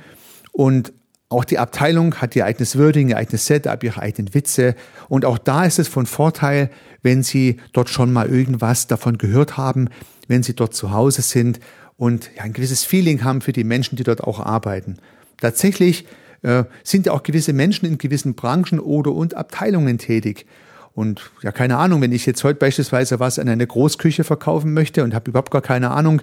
Und 0.53 0.93
auch 1.29 1.45
die 1.45 1.59
Abteilung 1.59 2.17
hat 2.17 2.35
ihr 2.35 2.45
eigenes 2.45 2.77
Wording, 2.77 3.09
ihr 3.09 3.17
eigenes 3.17 3.47
Setup, 3.47 3.83
ihre 3.85 4.03
eigenen 4.03 4.35
Witze. 4.35 4.75
Und 5.09 5.25
auch 5.25 5.39
da 5.39 5.65
ist 5.65 5.79
es 5.79 5.87
von 5.87 6.07
Vorteil, 6.07 6.71
wenn 7.03 7.23
Sie 7.23 7.59
dort 7.73 7.89
schon 7.89 8.13
mal 8.13 8.29
irgendwas 8.29 8.89
davon 8.89 9.17
gehört 9.17 9.57
haben, 9.57 9.89
wenn 10.27 10.43
Sie 10.43 10.55
dort 10.55 10.75
zu 10.75 10.91
Hause 10.91 11.23
sind 11.23 11.61
und 11.97 12.31
ja, 12.37 12.43
ein 12.43 12.53
gewisses 12.53 12.85
Feeling 12.85 13.23
haben 13.23 13.43
für 13.43 13.53
die 13.53 13.63
Menschen, 13.63 13.97
die 13.97 14.03
dort 14.03 14.25
auch 14.25 14.41
arbeiten. 14.41 14.97
Tatsächlich 15.41 16.07
äh, 16.43 16.65
sind 16.83 17.07
ja 17.07 17.13
auch 17.13 17.23
gewisse 17.23 17.53
Menschen 17.53 17.87
in 17.87 17.99
gewissen 17.99 18.35
Branchen 18.35 18.81
oder 18.81 19.13
und 19.13 19.35
Abteilungen 19.35 19.99
tätig. 19.99 20.47
Und 20.95 21.31
ja, 21.43 21.53
keine 21.53 21.77
Ahnung, 21.79 22.03
wenn 22.03 22.13
ich 22.13 22.27
jetzt 22.27 22.43
heute 22.45 22.59
beispielsweise 22.59 23.21
was 23.21 23.39
an 23.39 23.49
eine 23.49 23.67
Großküche 23.67 24.25
verkaufen 24.25 24.73
möchte 24.73 25.05
und 25.05 25.15
habe 25.15 25.31
überhaupt 25.31 25.51
gar 25.51 25.63
keine 25.63 25.91
Ahnung, 25.91 26.21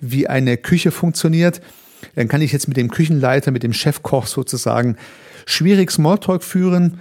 wie 0.00 0.28
eine 0.28 0.56
Küche 0.56 0.90
funktioniert, 0.90 1.60
dann 2.14 2.28
kann 2.28 2.42
ich 2.42 2.52
jetzt 2.52 2.68
mit 2.68 2.76
dem 2.76 2.90
Küchenleiter, 2.90 3.50
mit 3.50 3.62
dem 3.62 3.72
Chefkoch 3.72 4.26
sozusagen 4.26 4.96
schwierig 5.46 5.90
Smalltalk 5.90 6.44
führen, 6.44 7.00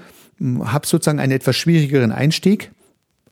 habe 0.64 0.88
sozusagen 0.88 1.20
einen 1.20 1.34
etwas 1.34 1.56
schwierigeren 1.56 2.12
Einstieg. 2.12 2.72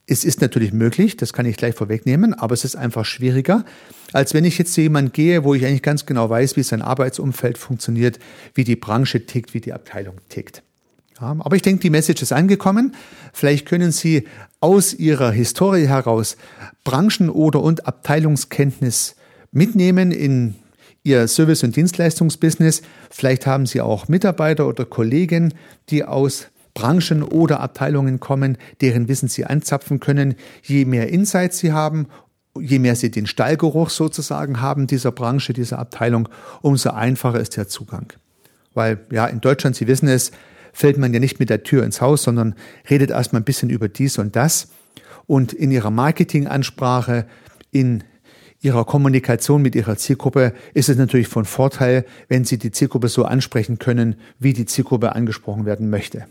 Es 0.05 0.23
ist 0.23 0.41
natürlich 0.41 0.71
möglich, 0.71 1.17
das 1.17 1.33
kann 1.33 1.45
ich 1.45 1.57
gleich 1.57 1.75
vorwegnehmen, 1.75 2.33
aber 2.33 2.53
es 2.53 2.63
ist 2.63 2.77
einfach 2.77 3.03
schwieriger, 3.03 3.65
als 4.13 4.33
wenn 4.33 4.45
ich 4.45 4.57
jetzt 4.57 4.73
zu 4.73 4.81
jemandem 4.81 5.11
gehe, 5.11 5.43
wo 5.43 5.53
ich 5.53 5.65
eigentlich 5.65 5.81
ganz 5.81 6.05
genau 6.05 6.29
weiß, 6.29 6.55
wie 6.55 6.63
sein 6.63 6.81
Arbeitsumfeld 6.81 7.57
funktioniert, 7.57 8.19
wie 8.53 8.63
die 8.63 8.77
Branche 8.77 9.25
tickt, 9.25 9.53
wie 9.53 9.59
die 9.59 9.73
Abteilung 9.73 10.15
tickt. 10.29 10.63
Ja, 11.19 11.35
aber 11.39 11.55
ich 11.55 11.61
denke, 11.61 11.81
die 11.81 11.89
Message 11.89 12.21
ist 12.21 12.31
angekommen. 12.31 12.95
Vielleicht 13.33 13.65
können 13.65 13.91
Sie 13.91 14.27
aus 14.59 14.93
Ihrer 14.93 15.31
Historie 15.31 15.87
heraus 15.87 16.37
Branchen- 16.83 17.29
oder 17.29 17.61
und 17.61 17.87
Abteilungskenntnis 17.87 19.15
mitnehmen 19.51 20.11
in 20.11 20.55
Ihr 21.03 21.27
Service- 21.27 21.63
und 21.63 21.75
Dienstleistungsbusiness. 21.75 22.81
Vielleicht 23.09 23.47
haben 23.47 23.65
Sie 23.65 23.81
auch 23.81 24.07
Mitarbeiter 24.07 24.67
oder 24.67 24.85
Kollegen, 24.85 25.53
die 25.89 26.03
aus 26.03 26.47
Branchen 26.73 27.23
oder 27.23 27.61
Abteilungen 27.61 28.19
kommen, 28.19 28.57
deren 28.81 29.07
Wissen 29.07 29.29
Sie 29.29 29.45
anzapfen 29.45 29.99
können. 29.99 30.35
Je 30.61 30.85
mehr 30.85 31.09
Insights 31.09 31.57
Sie 31.59 31.71
haben, 31.71 32.07
je 32.59 32.77
mehr 32.77 32.95
Sie 32.95 33.09
den 33.09 33.25
Stallgeruch 33.25 33.89
sozusagen 33.89 34.61
haben 34.61 34.85
dieser 34.85 35.11
Branche, 35.11 35.53
dieser 35.53 35.79
Abteilung, 35.79 36.29
umso 36.61 36.91
einfacher 36.91 37.39
ist 37.39 37.57
der 37.57 37.67
Zugang. 37.67 38.13
Weil 38.75 38.99
ja, 39.11 39.25
in 39.25 39.41
Deutschland, 39.41 39.75
Sie 39.75 39.87
wissen 39.87 40.07
es, 40.07 40.31
fällt 40.77 40.99
man 40.99 41.11
ja 41.11 41.19
nicht 41.19 41.39
mit 41.39 41.49
der 41.49 41.63
Tür 41.63 41.83
ins 41.83 42.01
Haus, 42.01 42.21
sondern 42.21 42.53
redet 42.87 43.09
erstmal 43.09 43.41
ein 43.41 43.45
bisschen 43.45 43.71
über 43.71 43.89
dies 43.89 44.19
und 44.19 44.35
das. 44.35 44.69
Und 45.25 45.51
in 45.51 45.71
Ihrer 45.71 45.89
Marketingansprache, 45.89 47.25
in 47.71 48.03
Ihrer 48.61 48.85
Kommunikation 48.85 49.63
mit 49.63 49.73
Ihrer 49.73 49.97
Zielgruppe 49.97 50.53
ist 50.75 50.87
es 50.87 50.97
natürlich 50.97 51.29
von 51.29 51.45
Vorteil, 51.45 52.05
wenn 52.27 52.45
Sie 52.45 52.59
die 52.59 52.69
Zielgruppe 52.69 53.07
so 53.07 53.25
ansprechen 53.25 53.79
können, 53.79 54.17
wie 54.37 54.53
die 54.53 54.67
Zielgruppe 54.67 55.15
angesprochen 55.15 55.65
werden 55.65 55.89
möchte. 55.89 56.27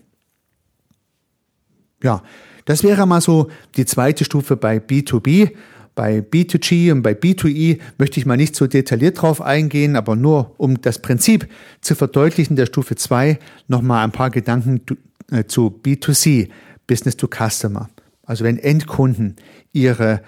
Ja, 2.01 2.23
das 2.67 2.85
wäre 2.85 3.05
mal 3.05 3.21
so 3.21 3.51
die 3.77 3.85
zweite 3.85 4.25
Stufe 4.25 4.57
bei 4.57 4.77
B2B. 4.77 5.57
Bei 5.97 6.19
B2G 6.19 6.93
und 6.93 7.03
bei 7.03 7.13
B2E 7.13 7.81
möchte 7.97 8.21
ich 8.21 8.27
mal 8.27 8.37
nicht 8.37 8.55
so 8.55 8.67
detailliert 8.67 9.23
drauf 9.23 9.41
eingehen, 9.41 9.97
aber 9.97 10.15
nur 10.15 10.55
um 10.59 10.83
das 10.83 11.01
Prinzip 11.01 11.49
zu 11.81 11.95
verdeutlichen 11.95 12.55
der 12.55 12.67
Stufe 12.67 12.97
2 12.97 13.39
nochmal 13.67 14.05
ein 14.05 14.13
paar 14.13 14.29
Gedanken 14.29 14.83
äh, 15.31 15.45
zu 15.45 15.81
B2C, 15.83 16.51
Business 16.87 17.17
to 17.17 17.29
Customer. 17.29 17.89
Also 18.25 18.45
wenn 18.45 18.59
Endkunden 18.59 19.37
ihre 19.73 20.21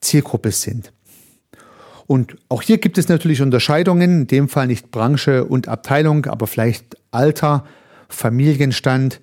Zielgruppe 0.00 0.50
sind. 0.50 0.92
Und 2.08 2.36
auch 2.48 2.62
hier 2.62 2.78
gibt 2.78 2.98
es 2.98 3.08
natürlich 3.08 3.42
Unterscheidungen, 3.42 4.22
in 4.22 4.26
dem 4.26 4.48
Fall 4.48 4.66
nicht 4.66 4.90
Branche 4.90 5.44
und 5.44 5.68
Abteilung, 5.68 6.26
aber 6.26 6.48
vielleicht 6.48 6.96
Alter, 7.12 7.64
Familienstand 8.08 9.20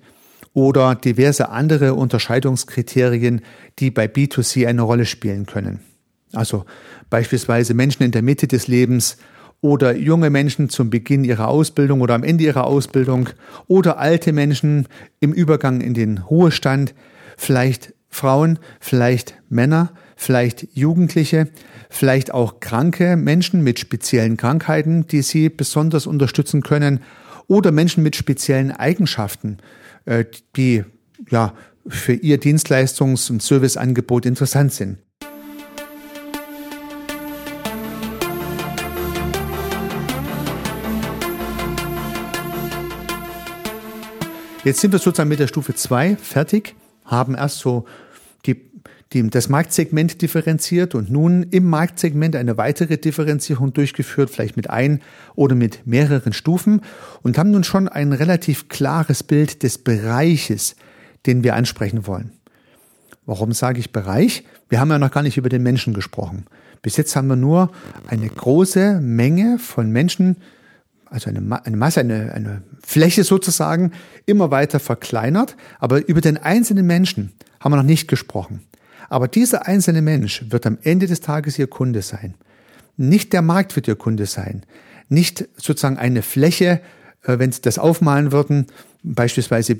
oder 0.54 0.94
diverse 0.94 1.50
andere 1.50 1.92
Unterscheidungskriterien, 1.92 3.42
die 3.78 3.90
bei 3.90 4.06
B2C 4.06 4.66
eine 4.66 4.80
Rolle 4.80 5.04
spielen 5.04 5.44
können. 5.44 5.89
Also 6.32 6.64
beispielsweise 7.08 7.74
Menschen 7.74 8.02
in 8.02 8.12
der 8.12 8.22
Mitte 8.22 8.46
des 8.46 8.68
Lebens 8.68 9.16
oder 9.60 9.94
junge 9.94 10.30
Menschen 10.30 10.68
zum 10.68 10.90
Beginn 10.90 11.24
ihrer 11.24 11.48
Ausbildung 11.48 12.00
oder 12.00 12.14
am 12.14 12.22
Ende 12.22 12.44
ihrer 12.44 12.64
Ausbildung 12.64 13.28
oder 13.66 13.98
alte 13.98 14.32
Menschen 14.32 14.86
im 15.20 15.32
Übergang 15.32 15.80
in 15.80 15.94
den 15.94 16.18
Ruhestand, 16.18 16.94
vielleicht 17.36 17.94
Frauen, 18.08 18.58
vielleicht 18.80 19.34
Männer, 19.48 19.92
vielleicht 20.16 20.68
Jugendliche, 20.74 21.48
vielleicht 21.88 22.32
auch 22.32 22.60
kranke 22.60 23.16
Menschen 23.16 23.62
mit 23.62 23.78
speziellen 23.78 24.36
Krankheiten, 24.36 25.06
die 25.06 25.22
sie 25.22 25.48
besonders 25.48 26.06
unterstützen 26.06 26.62
können 26.62 27.00
oder 27.46 27.70
Menschen 27.70 28.02
mit 28.02 28.16
speziellen 28.16 28.72
Eigenschaften, 28.72 29.58
äh, 30.06 30.24
die 30.56 30.84
ja 31.30 31.54
für 31.86 32.12
ihr 32.12 32.40
Dienstleistungs- 32.40 33.30
und 33.30 33.42
Serviceangebot 33.42 34.26
interessant 34.26 34.72
sind. 34.72 34.98
Jetzt 44.62 44.80
sind 44.80 44.92
wir 44.92 44.98
sozusagen 44.98 45.30
mit 45.30 45.38
der 45.38 45.46
Stufe 45.46 45.74
2 45.74 46.16
fertig, 46.16 46.74
haben 47.06 47.34
erst 47.34 47.60
so 47.60 47.86
die, 48.44 48.60
die, 49.14 49.30
das 49.30 49.48
Marktsegment 49.48 50.20
differenziert 50.20 50.94
und 50.94 51.10
nun 51.10 51.44
im 51.44 51.64
Marktsegment 51.64 52.36
eine 52.36 52.58
weitere 52.58 52.98
Differenzierung 52.98 53.72
durchgeführt, 53.72 54.28
vielleicht 54.28 54.58
mit 54.58 54.68
ein 54.68 55.00
oder 55.34 55.54
mit 55.54 55.86
mehreren 55.86 56.34
Stufen 56.34 56.82
und 57.22 57.38
haben 57.38 57.52
nun 57.52 57.64
schon 57.64 57.88
ein 57.88 58.12
relativ 58.12 58.68
klares 58.68 59.22
Bild 59.22 59.62
des 59.62 59.78
Bereiches, 59.78 60.76
den 61.24 61.42
wir 61.42 61.54
ansprechen 61.54 62.06
wollen. 62.06 62.32
Warum 63.24 63.52
sage 63.52 63.80
ich 63.80 63.92
Bereich? 63.92 64.44
Wir 64.68 64.78
haben 64.78 64.90
ja 64.90 64.98
noch 64.98 65.10
gar 65.10 65.22
nicht 65.22 65.38
über 65.38 65.48
den 65.48 65.62
Menschen 65.62 65.94
gesprochen. 65.94 66.44
Bis 66.82 66.98
jetzt 66.98 67.16
haben 67.16 67.28
wir 67.28 67.36
nur 67.36 67.70
eine 68.08 68.28
große 68.28 69.00
Menge 69.00 69.58
von 69.58 69.90
Menschen 69.90 70.36
also 71.10 71.28
eine, 71.28 71.64
eine 71.64 71.76
Masse, 71.76 72.00
eine, 72.00 72.32
eine 72.32 72.62
Fläche 72.82 73.24
sozusagen, 73.24 73.92
immer 74.26 74.50
weiter 74.50 74.80
verkleinert. 74.80 75.56
Aber 75.78 76.06
über 76.08 76.20
den 76.20 76.38
einzelnen 76.38 76.86
Menschen 76.86 77.32
haben 77.58 77.72
wir 77.72 77.76
noch 77.76 77.82
nicht 77.82 78.08
gesprochen. 78.08 78.60
Aber 79.08 79.28
dieser 79.28 79.66
einzelne 79.66 80.02
Mensch 80.02 80.44
wird 80.48 80.66
am 80.66 80.78
Ende 80.82 81.06
des 81.06 81.20
Tages 81.20 81.58
Ihr 81.58 81.66
Kunde 81.66 82.00
sein. 82.00 82.34
Nicht 82.96 83.32
der 83.32 83.42
Markt 83.42 83.74
wird 83.76 83.88
Ihr 83.88 83.96
Kunde 83.96 84.26
sein. 84.26 84.62
Nicht 85.08 85.48
sozusagen 85.56 85.98
eine 85.98 86.22
Fläche, 86.22 86.80
äh, 87.24 87.38
wenn 87.38 87.50
Sie 87.50 87.60
das 87.60 87.78
aufmalen 87.78 88.30
würden, 88.30 88.66
beispielsweise 89.02 89.78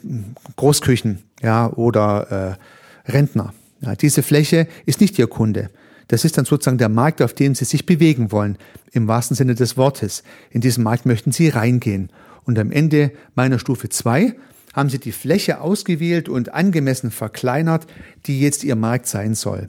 Großküchen 0.57 1.23
ja, 1.43 1.71
oder 1.73 2.59
äh, 3.07 3.13
Rentner. 3.13 3.55
Ja, 3.81 3.95
diese 3.95 4.23
Fläche 4.23 4.67
ist 4.85 5.01
nicht 5.01 5.19
Ihr 5.19 5.29
Kunde. 5.29 5.71
Das 6.11 6.25
ist 6.25 6.37
dann 6.37 6.45
sozusagen 6.45 6.77
der 6.77 6.89
Markt, 6.89 7.23
auf 7.23 7.35
dem 7.35 7.55
Sie 7.55 7.65
sich 7.65 7.87
bewegen 7.87 8.33
wollen, 8.33 8.59
im 8.91 9.07
wahrsten 9.07 9.37
Sinne 9.37 9.55
des 9.55 9.77
Wortes. 9.77 10.25
In 10.51 10.61
diesen 10.61 10.83
Markt 10.83 11.07
möchten 11.07 11.31
Sie 11.31 11.49
reingehen. 11.49 12.11
Und 12.43 12.59
am 12.59 12.73
Ende 12.73 13.13
meiner 13.37 13.61
Stufe 13.61 13.89
2 13.89 14.35
haben 14.73 14.89
Sie 14.89 14.99
die 14.99 15.13
Fläche 15.13 15.61
ausgewählt 15.61 16.29
und 16.29 16.53
angemessen 16.53 17.13
verkleinert, 17.13 17.87
die 18.27 18.41
jetzt 18.41 18.65
Ihr 18.65 18.75
Markt 18.75 19.07
sein 19.07 19.37
soll. 19.37 19.69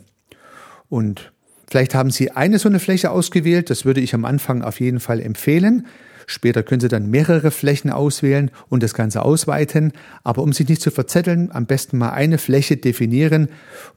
Und 0.89 1.32
vielleicht 1.69 1.93
haben 1.93 2.10
Sie 2.10 2.32
eine 2.32 2.58
so 2.58 2.69
eine 2.69 2.80
Fläche 2.80 3.12
ausgewählt, 3.12 3.69
das 3.69 3.86
würde 3.86 4.01
ich 4.01 4.15
am 4.15 4.25
Anfang 4.25 4.63
auf 4.63 4.80
jeden 4.80 4.99
Fall 4.99 5.19
empfehlen. 5.19 5.86
Später 6.25 6.63
können 6.63 6.82
Sie 6.82 6.88
dann 6.88 7.12
mehrere 7.12 7.51
Flächen 7.51 7.91
auswählen 7.91 8.49
und 8.67 8.82
das 8.82 8.95
Ganze 8.95 9.21
ausweiten. 9.21 9.93
Aber 10.23 10.41
um 10.41 10.54
sich 10.54 10.67
nicht 10.67 10.82
zu 10.82 10.89
verzetteln, 10.89 11.51
am 11.51 11.67
besten 11.67 11.99
mal 11.99 12.13
eine 12.13 12.39
Fläche 12.39 12.77
definieren, 12.77 13.49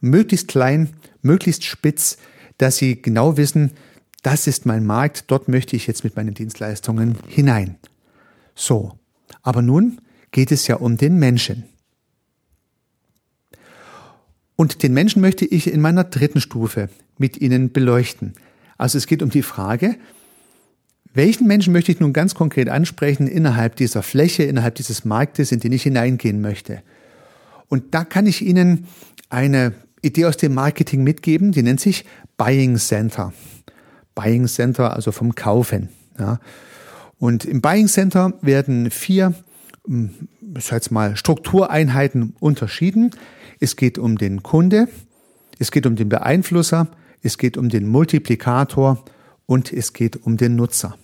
möglichst 0.02 0.48
klein, 0.48 0.90
möglichst 1.22 1.64
spitz, 1.64 2.18
dass 2.58 2.76
sie 2.76 3.00
genau 3.00 3.36
wissen, 3.36 3.72
das 4.22 4.46
ist 4.46 4.64
mein 4.64 4.86
Markt, 4.86 5.24
dort 5.30 5.48
möchte 5.48 5.76
ich 5.76 5.86
jetzt 5.86 6.04
mit 6.04 6.16
meinen 6.16 6.34
Dienstleistungen 6.34 7.18
hinein. 7.28 7.76
So, 8.54 8.98
aber 9.42 9.62
nun 9.62 10.00
geht 10.30 10.50
es 10.50 10.66
ja 10.66 10.76
um 10.76 10.96
den 10.96 11.18
Menschen. 11.18 11.64
Und 14.56 14.82
den 14.82 14.94
Menschen 14.94 15.20
möchte 15.20 15.44
ich 15.44 15.70
in 15.70 15.80
meiner 15.80 16.04
dritten 16.04 16.40
Stufe 16.40 16.88
mit 17.18 17.40
Ihnen 17.40 17.72
beleuchten. 17.72 18.34
Also 18.78 18.98
es 18.98 19.06
geht 19.06 19.22
um 19.22 19.30
die 19.30 19.42
Frage, 19.42 19.96
welchen 21.12 21.46
Menschen 21.46 21.72
möchte 21.72 21.92
ich 21.92 22.00
nun 22.00 22.12
ganz 22.12 22.34
konkret 22.34 22.68
ansprechen 22.68 23.28
innerhalb 23.28 23.76
dieser 23.76 24.02
Fläche, 24.02 24.42
innerhalb 24.42 24.74
dieses 24.74 25.04
Marktes, 25.04 25.52
in 25.52 25.60
den 25.60 25.72
ich 25.72 25.84
hineingehen 25.84 26.40
möchte? 26.40 26.82
Und 27.68 27.94
da 27.94 28.04
kann 28.04 28.26
ich 28.26 28.42
Ihnen 28.42 28.86
eine 29.28 29.74
Idee 30.04 30.26
aus 30.26 30.36
dem 30.36 30.54
Marketing 30.54 31.02
mitgeben, 31.02 31.52
die 31.52 31.62
nennt 31.62 31.80
sich 31.80 32.04
Buying 32.36 32.76
Center. 32.76 33.32
Buying 34.14 34.46
Center, 34.46 34.94
also 34.94 35.12
vom 35.12 35.34
Kaufen. 35.34 35.88
Ja. 36.18 36.38
Und 37.18 37.44
im 37.44 37.60
Buying 37.60 37.88
Center 37.88 38.34
werden 38.42 38.90
vier, 38.90 39.34
hm, 39.86 40.28
ich 40.56 40.64
sag 40.64 40.76
jetzt 40.76 40.90
mal, 40.90 41.16
Struktureinheiten 41.16 42.34
unterschieden. 42.38 43.10
Es 43.60 43.76
geht 43.76 43.98
um 43.98 44.18
den 44.18 44.42
Kunde, 44.42 44.88
es 45.58 45.70
geht 45.70 45.86
um 45.86 45.96
den 45.96 46.08
Beeinflusser, 46.08 46.88
es 47.22 47.38
geht 47.38 47.56
um 47.56 47.68
den 47.68 47.88
Multiplikator 47.88 49.04
und 49.46 49.72
es 49.72 49.92
geht 49.92 50.16
um 50.16 50.36
den 50.36 50.56
Nutzer. 50.56 50.96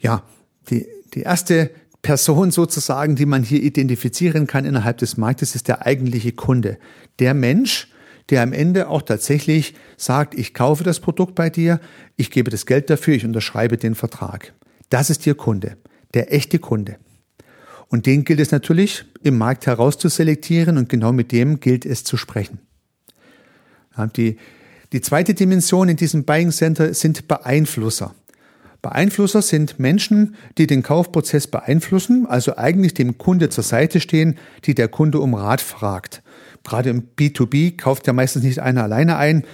Ja, 0.00 0.22
die, 0.68 0.86
die 1.14 1.20
erste 1.20 1.70
Person 2.02 2.50
sozusagen, 2.50 3.16
die 3.16 3.26
man 3.26 3.42
hier 3.42 3.62
identifizieren 3.62 4.46
kann 4.46 4.64
innerhalb 4.64 4.98
des 4.98 5.16
Marktes, 5.16 5.54
ist 5.54 5.68
der 5.68 5.86
eigentliche 5.86 6.32
Kunde. 6.32 6.78
Der 7.18 7.34
Mensch, 7.34 7.88
der 8.30 8.42
am 8.42 8.52
Ende 8.52 8.88
auch 8.88 9.02
tatsächlich 9.02 9.74
sagt, 9.96 10.34
ich 10.34 10.54
kaufe 10.54 10.84
das 10.84 11.00
Produkt 11.00 11.34
bei 11.34 11.50
dir, 11.50 11.80
ich 12.16 12.30
gebe 12.30 12.50
das 12.50 12.64
Geld 12.64 12.88
dafür, 12.88 13.14
ich 13.14 13.24
unterschreibe 13.24 13.76
den 13.76 13.94
Vertrag. 13.94 14.54
Das 14.88 15.10
ist 15.10 15.26
Ihr 15.26 15.34
Kunde, 15.34 15.76
der 16.14 16.32
echte 16.32 16.58
Kunde. 16.58 16.96
Und 17.88 18.06
den 18.06 18.24
gilt 18.24 18.40
es 18.40 18.52
natürlich 18.52 19.04
im 19.22 19.36
Markt 19.36 19.66
herauszuselektieren 19.66 20.78
und 20.78 20.88
genau 20.88 21.12
mit 21.12 21.32
dem 21.32 21.60
gilt 21.60 21.84
es 21.84 22.04
zu 22.04 22.16
sprechen. 22.16 22.60
Die, 24.16 24.38
die 24.92 25.00
zweite 25.00 25.34
Dimension 25.34 25.88
in 25.88 25.96
diesem 25.96 26.24
Buying 26.24 26.52
Center 26.52 26.94
sind 26.94 27.28
Beeinflusser. 27.28 28.14
Beeinflusser 28.82 29.42
sind 29.42 29.78
Menschen, 29.78 30.36
die 30.56 30.66
den 30.66 30.82
Kaufprozess 30.82 31.46
beeinflussen, 31.46 32.26
also 32.26 32.56
eigentlich 32.56 32.94
dem 32.94 33.18
Kunde 33.18 33.50
zur 33.50 33.64
Seite 33.64 34.00
stehen, 34.00 34.38
die 34.64 34.74
der 34.74 34.88
Kunde 34.88 35.20
um 35.20 35.34
Rat 35.34 35.60
fragt. 35.60 36.22
Gerade 36.64 36.90
im 36.90 37.02
B2B 37.18 37.76
kauft 37.76 38.06
ja 38.06 38.12
meistens 38.12 38.42
nicht 38.42 38.60
einer 38.60 38.82
alleine 38.82 39.16
ein, 39.16 39.44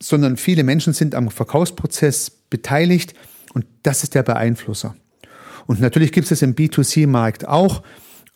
sondern 0.00 0.36
viele 0.36 0.62
Menschen 0.62 0.92
sind 0.92 1.14
am 1.14 1.30
Verkaufsprozess 1.30 2.30
beteiligt 2.50 3.14
und 3.54 3.64
das 3.82 4.02
ist 4.02 4.14
der 4.14 4.22
Beeinflusser. 4.22 4.94
Und 5.66 5.80
natürlich 5.80 6.12
gibt 6.12 6.30
es 6.30 6.42
im 6.42 6.54
B2C-Markt 6.54 7.48
auch. 7.48 7.82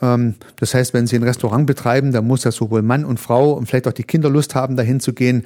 Ähm, 0.01 0.37
das 0.57 0.75
heißt, 0.75 0.95
wenn 0.95 1.07
Sie 1.07 1.17
ein 1.17 1.23
Restaurant 1.23 1.67
betreiben, 1.67 2.13
dann 2.13 2.27
muss 2.27 2.45
ja 2.45 2.51
sowohl 2.51 2.83
Mann 2.83 3.05
und 3.05 3.21
Frau 3.21 3.53
und 3.53 3.67
vielleicht 3.67 3.87
auch 3.87 3.93
die 3.93 4.05
Kinder 4.05 4.31
Lust 4.31 4.55
haben, 4.55 4.77
dahin 4.77 5.01
zu 5.01 5.13
gehen. 5.13 5.45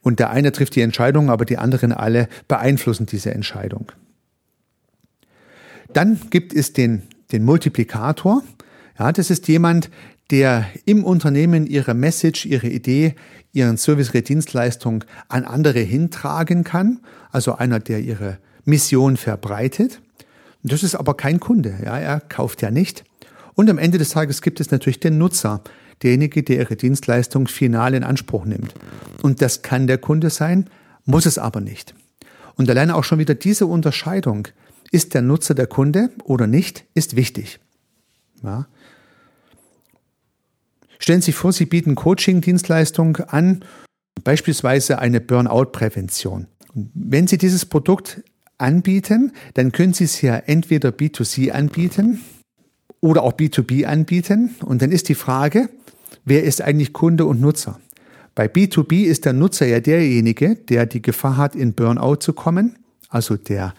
Und 0.00 0.20
der 0.20 0.30
eine 0.30 0.52
trifft 0.52 0.76
die 0.76 0.80
Entscheidung, 0.80 1.28
aber 1.28 1.44
die 1.44 1.58
anderen 1.58 1.92
alle 1.92 2.28
beeinflussen 2.46 3.06
diese 3.06 3.34
Entscheidung. 3.34 3.92
Dann 5.92 6.20
gibt 6.30 6.52
es 6.52 6.72
den, 6.72 7.02
den 7.32 7.44
Multiplikator. 7.44 8.42
Ja, 8.98 9.12
das 9.12 9.30
ist 9.30 9.48
jemand, 9.48 9.90
der 10.30 10.66
im 10.84 11.04
Unternehmen 11.04 11.66
ihre 11.66 11.94
Message, 11.94 12.44
ihre 12.44 12.68
Idee, 12.68 13.14
ihren 13.52 13.78
Service, 13.78 14.08
ihre 14.08 14.22
Dienstleistung 14.22 15.04
an 15.28 15.44
andere 15.44 15.80
hintragen 15.80 16.64
kann. 16.64 17.00
Also 17.30 17.54
einer, 17.54 17.80
der 17.80 18.00
ihre 18.00 18.38
Mission 18.64 19.16
verbreitet. 19.16 20.00
Das 20.62 20.82
ist 20.82 20.94
aber 20.94 21.14
kein 21.14 21.40
Kunde. 21.40 21.78
Ja, 21.84 21.98
er 21.98 22.20
kauft 22.20 22.62
ja 22.62 22.70
nicht. 22.70 23.04
Und 23.54 23.70
am 23.70 23.78
Ende 23.78 23.98
des 23.98 24.10
Tages 24.10 24.42
gibt 24.42 24.60
es 24.60 24.70
natürlich 24.70 25.00
den 25.00 25.18
Nutzer, 25.18 25.62
derjenige, 26.02 26.42
der 26.42 26.58
ihre 26.58 26.76
Dienstleistung 26.76 27.48
final 27.48 27.94
in 27.94 28.04
Anspruch 28.04 28.44
nimmt. 28.44 28.74
Und 29.22 29.42
das 29.42 29.62
kann 29.62 29.86
der 29.86 29.98
Kunde 29.98 30.30
sein, 30.30 30.68
muss 31.04 31.26
es 31.26 31.38
aber 31.38 31.60
nicht. 31.60 31.94
Und 32.56 32.68
alleine 32.68 32.94
auch 32.94 33.04
schon 33.04 33.18
wieder 33.18 33.34
diese 33.34 33.66
Unterscheidung 33.66 34.48
ist 34.90 35.14
der 35.14 35.22
Nutzer 35.22 35.54
der 35.54 35.66
Kunde 35.66 36.10
oder 36.24 36.46
nicht, 36.46 36.84
ist 36.94 37.16
wichtig. 37.16 37.60
Ja. 38.42 38.66
Stellen 40.98 41.20
Sie 41.20 41.26
sich 41.26 41.34
vor, 41.34 41.52
Sie 41.52 41.66
bieten 41.66 41.94
Coaching-Dienstleistung 41.94 43.16
an, 43.16 43.64
beispielsweise 44.24 44.98
eine 44.98 45.20
Burnout-Prävention. 45.20 46.46
Wenn 46.74 47.26
Sie 47.26 47.38
dieses 47.38 47.66
Produkt 47.66 48.22
anbieten, 48.58 49.32
dann 49.54 49.72
können 49.72 49.94
Sie 49.94 50.04
es 50.04 50.20
ja 50.22 50.36
entweder 50.36 50.90
B2C 50.90 51.50
anbieten 51.50 52.20
oder 53.00 53.22
auch 53.22 53.32
B2B 53.32 53.84
anbieten. 53.86 54.56
Und 54.64 54.82
dann 54.82 54.90
ist 54.90 55.08
die 55.08 55.14
Frage, 55.14 55.68
wer 56.24 56.44
ist 56.44 56.60
eigentlich 56.62 56.92
Kunde 56.92 57.26
und 57.26 57.40
Nutzer? 57.40 57.80
Bei 58.34 58.46
B2B 58.46 59.04
ist 59.04 59.24
der 59.24 59.32
Nutzer 59.32 59.66
ja 59.66 59.80
derjenige, 59.80 60.56
der 60.56 60.86
die 60.86 61.02
Gefahr 61.02 61.36
hat, 61.36 61.56
in 61.56 61.74
Burnout 61.74 62.16
zu 62.16 62.32
kommen, 62.32 62.76
also 63.08 63.36
der 63.36 63.74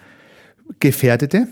Gefährdete, 0.80 1.48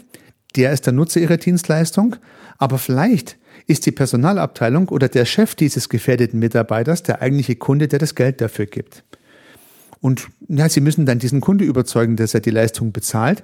der 0.55 0.71
ist 0.71 0.85
der 0.85 0.93
Nutzer 0.93 1.19
ihrer 1.19 1.37
Dienstleistung, 1.37 2.15
aber 2.57 2.77
vielleicht 2.77 3.37
ist 3.67 3.85
die 3.85 3.91
Personalabteilung 3.91 4.89
oder 4.89 5.09
der 5.09 5.25
Chef 5.25 5.55
dieses 5.55 5.89
gefährdeten 5.89 6.39
Mitarbeiters 6.39 7.03
der 7.03 7.21
eigentliche 7.21 7.55
Kunde, 7.55 7.87
der 7.87 7.99
das 7.99 8.15
Geld 8.15 8.41
dafür 8.41 8.65
gibt. 8.65 9.03
Und 9.99 10.27
ja, 10.47 10.69
Sie 10.69 10.81
müssen 10.81 11.05
dann 11.05 11.19
diesen 11.19 11.41
Kunde 11.41 11.65
überzeugen, 11.65 12.15
dass 12.15 12.33
er 12.33 12.39
die 12.39 12.51
Leistung 12.51 12.91
bezahlt. 12.91 13.43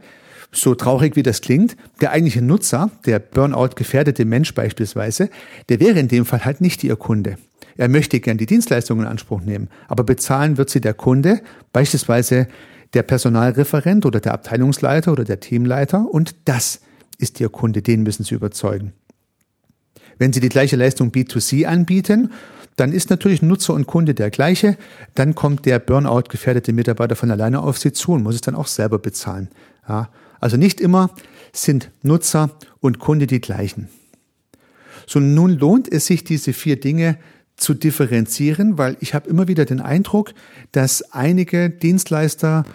So 0.52 0.76
traurig 0.76 1.16
wie 1.16 1.24
das 1.24 1.42
klingt, 1.42 1.76
der 2.00 2.12
eigentliche 2.12 2.44
Nutzer, 2.44 2.92
der 3.06 3.18
Burnout 3.20 3.70
gefährdete 3.76 4.24
Mensch 4.24 4.54
beispielsweise, 4.54 5.30
der 5.70 5.80
wäre 5.80 6.00
in 6.00 6.08
dem 6.08 6.26
Fall 6.26 6.46
halt 6.46 6.62
nicht 6.62 6.84
Ihr 6.84 6.96
Kunde. 6.96 7.38
Er 7.76 7.90
möchte 7.90 8.20
gern 8.20 8.38
die 8.38 8.46
Dienstleistung 8.46 9.00
in 9.00 9.08
Anspruch 9.08 9.42
nehmen, 9.42 9.70
aber 9.88 10.04
bezahlen 10.04 10.58
wird 10.58 10.70
sie 10.70 10.82
der 10.82 10.94
Kunde, 10.94 11.42
beispielsweise 11.72 12.48
der 12.94 13.04
Personalreferent 13.04 14.06
oder 14.06 14.20
der 14.20 14.34
Abteilungsleiter 14.34 15.12
oder 15.12 15.24
der 15.24 15.40
Teamleiter 15.40 16.08
und 16.10 16.36
das 16.46 16.82
ist 17.18 17.40
Ihr 17.40 17.50
Kunde, 17.50 17.82
den 17.82 18.04
müssen 18.04 18.24
Sie 18.24 18.36
überzeugen. 18.36 18.94
Wenn 20.18 20.34
Sie 20.34 20.40
die 20.40 20.50
gleiche 20.50 20.76
Leistung 20.76 21.10
B2C 21.10 21.66
anbieten, 21.66 22.32
dann 22.76 22.92
ist 22.92 23.10
natürlich 23.10 23.42
Nutzer 23.42 23.74
und 23.74 23.88
Kunde 23.88 24.14
der 24.14 24.32
gleiche, 24.32 24.78
dann 25.16 25.36
kommt 25.36 25.66
der 25.66 25.80
Burnout 25.80 26.24
gefährdete 26.30 26.74
Mitarbeiter 26.74 27.16
von 27.16 27.32
alleine 27.32 27.62
auf 27.62 27.78
Sie 27.78 27.94
zu 27.94 28.14
und 28.14 28.24
muss 28.24 28.36
es 28.36 28.42
dann 28.42 28.56
auch 28.56 28.68
selber 28.68 29.00
bezahlen. 29.00 29.50
Ja, 29.88 30.10
also 30.40 30.58
nicht 30.58 30.82
immer 30.82 31.10
sind 31.52 31.92
Nutzer 32.02 32.52
und 32.80 33.00
Kunde 33.00 33.28
die 33.28 33.42
gleichen. 33.42 33.90
So 35.06 35.20
nun 35.20 35.52
lohnt 35.52 35.92
es 35.92 36.06
sich, 36.06 36.24
diese 36.24 36.54
vier 36.54 36.80
Dinge 36.80 37.18
zu 37.56 37.74
differenzieren, 37.74 38.78
weil 38.78 38.98
ich 39.00 39.14
habe 39.14 39.30
immer 39.30 39.48
wieder 39.48 39.66
den 39.66 39.80
Eindruck, 39.80 40.34
dass 40.72 41.14
einige 41.14 41.70
Dienstleister, 41.70 42.66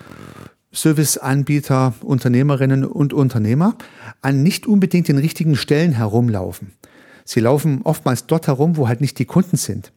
Serviceanbieter, 0.73 1.95
Unternehmerinnen 2.03 2.85
und 2.85 3.13
Unternehmer 3.13 3.77
an 4.21 4.43
nicht 4.43 4.67
unbedingt 4.67 5.09
den 5.09 5.19
richtigen 5.19 5.57
Stellen 5.57 5.93
herumlaufen. 5.93 6.73
Sie 7.25 7.41
laufen 7.41 7.83
oftmals 7.85 8.27
dort 8.27 8.47
herum, 8.47 8.77
wo 8.77 8.89
halt 8.89 9.01
nicht 9.01 9.19
die 9.19 9.25
Kunden 9.25 9.57
sind. 9.57 9.93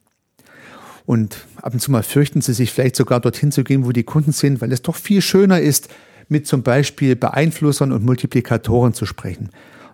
Und 1.05 1.45
ab 1.61 1.73
und 1.73 1.79
zu 1.79 1.91
mal 1.91 2.03
fürchten 2.03 2.41
sie 2.41 2.53
sich 2.53 2.71
vielleicht 2.71 2.95
sogar 2.95 3.19
dorthin 3.19 3.51
zu 3.51 3.63
gehen, 3.63 3.85
wo 3.85 3.91
die 3.91 4.03
Kunden 4.03 4.31
sind, 4.31 4.61
weil 4.61 4.71
es 4.71 4.81
doch 4.81 4.95
viel 4.95 5.21
schöner 5.21 5.59
ist, 5.59 5.89
mit 6.29 6.47
zum 6.47 6.63
Beispiel 6.63 7.15
Beeinflussern 7.15 7.91
und 7.91 8.05
Multiplikatoren 8.05 8.93
zu 8.93 9.05
sprechen. 9.05 9.49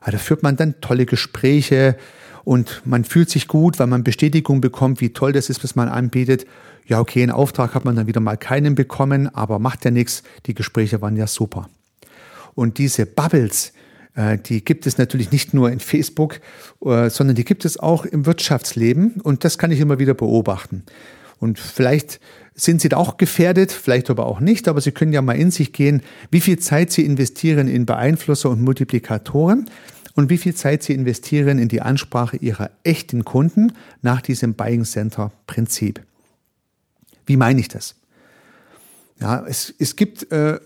Da 0.06 0.18
führt 0.18 0.44
man 0.44 0.56
dann 0.56 0.80
tolle 0.80 1.06
Gespräche, 1.06 1.98
und 2.48 2.82
man 2.86 3.04
fühlt 3.04 3.30
sich 3.30 3.50
gut, 3.50 3.78
weil 3.78 3.88
man 3.88 4.06
Bestätigung 4.06 4.62
bekommt, 4.62 5.02
wie 5.02 5.10
toll 5.10 5.34
das 5.34 5.50
ist, 5.50 5.66
was 5.66 5.76
man 5.76 5.90
anbietet. 5.90 6.46
Ja, 6.86 7.02
okay, 7.02 7.22
einen 7.22 7.34
Auftrag 7.34 7.76
hat 7.76 7.84
man 7.84 7.98
dann 7.98 8.08
wieder 8.08 8.22
mal 8.22 8.38
keinen 8.38 8.74
bekommen, 8.74 9.28
aber 9.36 9.60
macht 9.60 9.84
ja 9.84 9.92
nichts. 9.92 10.24
Die 10.46 10.54
Gespräche 10.54 11.02
waren 11.02 11.18
ja 11.18 11.28
super. 11.28 11.68
Und 12.56 12.78
diese 12.78 13.06
Bubbles, 13.06 13.74
äh, 14.16 14.38
die 14.38 14.64
gibt 14.64 14.88
es 14.88 14.98
natürlich 14.98 15.30
nicht 15.34 15.54
nur 15.54 15.70
in 15.70 15.82
Facebook, 15.82 16.40
äh, 16.86 17.10
sondern 17.10 17.36
die 17.36 17.44
gibt 17.44 17.66
es 17.66 17.80
auch 17.80 18.06
im 18.06 18.26
Wirtschaftsleben 18.26 19.20
und 19.22 19.44
das 19.44 19.58
kann 19.58 19.72
ich 19.72 19.82
immer 19.82 20.00
wieder 20.00 20.14
beobachten. 20.14 20.84
Und 21.42 21.60
vielleicht 21.60 22.22
sind 22.56 22.80
Sie 22.80 22.88
da 22.88 22.96
auch 22.96 23.18
gefährdet, 23.18 23.74
vielleicht 23.74 24.10
aber 24.10 24.26
auch 24.26 24.40
nicht, 24.40 24.70
aber 24.70 24.80
Sie 24.80 24.94
können 24.94 25.12
ja 25.12 25.22
mal 25.22 25.36
in 25.36 25.52
sich 25.52 25.74
gehen, 25.74 26.02
wie 26.32 26.40
viel 26.40 26.60
Zeit 26.60 26.94
Sie 26.94 27.04
investieren 27.04 27.68
in 27.68 27.86
Beeinflusser 27.86 28.50
und 28.50 28.62
Multiplikatoren 28.64 29.70
und 30.18 30.32
wie 30.32 30.40
viel 30.40 30.56
Zeit 30.56 30.82
Sie 30.82 30.94
investieren 30.94 31.60
in 31.60 31.68
die 31.68 31.82
Ansprache 31.82 32.38
Ihrer 32.38 32.72
echten 32.84 33.24
Kunden 33.24 33.74
nach 34.02 34.20
diesem 34.20 34.56
Buying 34.56 34.84
Center 34.84 35.32
Prinzip. 35.46 36.02
Wie 37.28 37.38
meine 37.38 37.60
ich 37.60 37.68
das? 37.68 37.96
Ja, 39.22 39.46
es, 39.48 39.74
es 39.78 39.96
gibt 39.96 40.32
äh, 40.32 40.60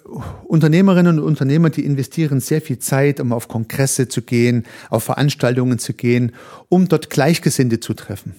Unternehmerinnen 0.46 1.20
und 1.20 1.26
Unternehmer, 1.26 1.70
die 1.70 1.86
investieren 1.86 2.40
sehr 2.40 2.62
viel 2.62 2.80
Zeit, 2.80 3.20
um 3.20 3.34
auf 3.34 3.50
Kongresse 3.50 4.08
zu 4.08 4.22
gehen, 4.22 4.66
auf 4.90 5.04
Veranstaltungen 5.04 5.80
zu 5.80 5.94
gehen, 5.94 6.32
um 6.70 6.88
dort 6.88 7.10
Gleichgesinnte 7.10 7.82
zu 7.82 7.94
treffen. 7.94 8.36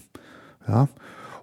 Ja, 0.67 0.89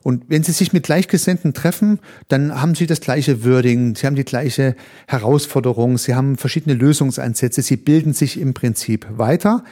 und 0.01 0.25
wenn 0.29 0.43
Sie 0.43 0.51
sich 0.51 0.73
mit 0.73 0.83
Gleichgesinnten 0.83 1.53
treffen, 1.53 1.99
dann 2.27 2.59
haben 2.61 2.75
Sie 2.75 2.87
das 2.87 3.01
gleiche 3.01 3.43
Wording, 3.43 3.95
Sie 3.95 4.05
haben 4.05 4.15
die 4.15 4.23
gleiche 4.23 4.75
Herausforderung, 5.07 5.97
Sie 5.97 6.15
haben 6.15 6.37
verschiedene 6.37 6.75
Lösungsansätze, 6.75 7.61
Sie 7.61 7.77
bilden 7.77 8.13
sich 8.13 8.39
im 8.39 8.53
Prinzip 8.53 9.05
weiter, 9.09 9.63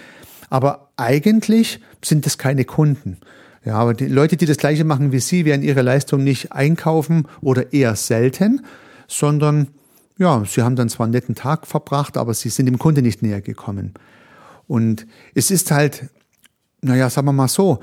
aber 0.50 0.92
eigentlich 0.98 1.80
sind 2.04 2.26
es 2.28 2.38
keine 2.38 2.66
Kunden. 2.66 3.18
Ja, 3.66 3.76
aber 3.76 3.94
die 3.94 4.08
Leute, 4.08 4.38
die 4.38 4.46
das 4.46 4.58
Gleiche 4.58 4.84
machen 4.84 5.12
wie 5.12 5.20
Sie, 5.20 5.44
werden 5.44 5.62
ihre 5.62 5.82
Leistung 5.82 6.24
nicht 6.24 6.52
einkaufen 6.52 7.28
oder 7.42 7.74
eher 7.74 7.96
selten, 7.96 8.62
sondern 9.08 9.68
ja, 10.18 10.44
sie 10.46 10.62
haben 10.62 10.76
dann 10.76 10.90
zwar 10.90 11.06
einen 11.06 11.14
netten 11.14 11.36
Tag 11.36 11.68
verbracht, 11.68 12.18
aber 12.18 12.34
sie 12.34 12.50
sind 12.50 12.66
dem 12.66 12.80
Kunde 12.80 13.02
nicht 13.02 13.22
näher 13.22 13.42
gekommen. 13.42 13.94
Und 14.68 15.06
es 15.36 15.52
ist 15.52 15.72
halt, 15.72 16.10
naja, 16.82 17.10
sagen 17.10 17.28
wir 17.28 17.34
mal 17.34 17.48
so, 17.48 17.80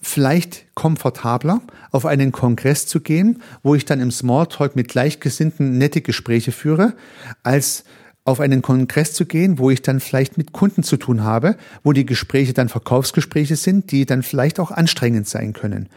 vielleicht 0.00 0.74
komfortabler, 0.74 1.60
auf 1.90 2.06
einen 2.06 2.32
Kongress 2.32 2.86
zu 2.86 3.00
gehen, 3.00 3.42
wo 3.62 3.74
ich 3.74 3.84
dann 3.84 4.00
im 4.00 4.10
Smalltalk 4.10 4.76
mit 4.76 4.88
Gleichgesinnten 4.88 5.78
nette 5.78 6.00
Gespräche 6.00 6.52
führe, 6.52 6.94
als 7.42 7.84
auf 8.24 8.40
einen 8.40 8.60
Kongress 8.62 9.14
zu 9.14 9.24
gehen, 9.24 9.58
wo 9.58 9.70
ich 9.70 9.80
dann 9.82 10.00
vielleicht 10.00 10.36
mit 10.36 10.52
Kunden 10.52 10.82
zu 10.82 10.98
tun 10.98 11.24
habe, 11.24 11.56
wo 11.82 11.92
die 11.92 12.04
Gespräche 12.04 12.52
dann 12.52 12.68
Verkaufsgespräche 12.68 13.56
sind, 13.56 13.90
die 13.90 14.04
dann 14.04 14.22
vielleicht 14.22 14.60
auch 14.60 14.70
anstrengend 14.70 15.26
sein 15.26 15.54
können. 15.54 15.88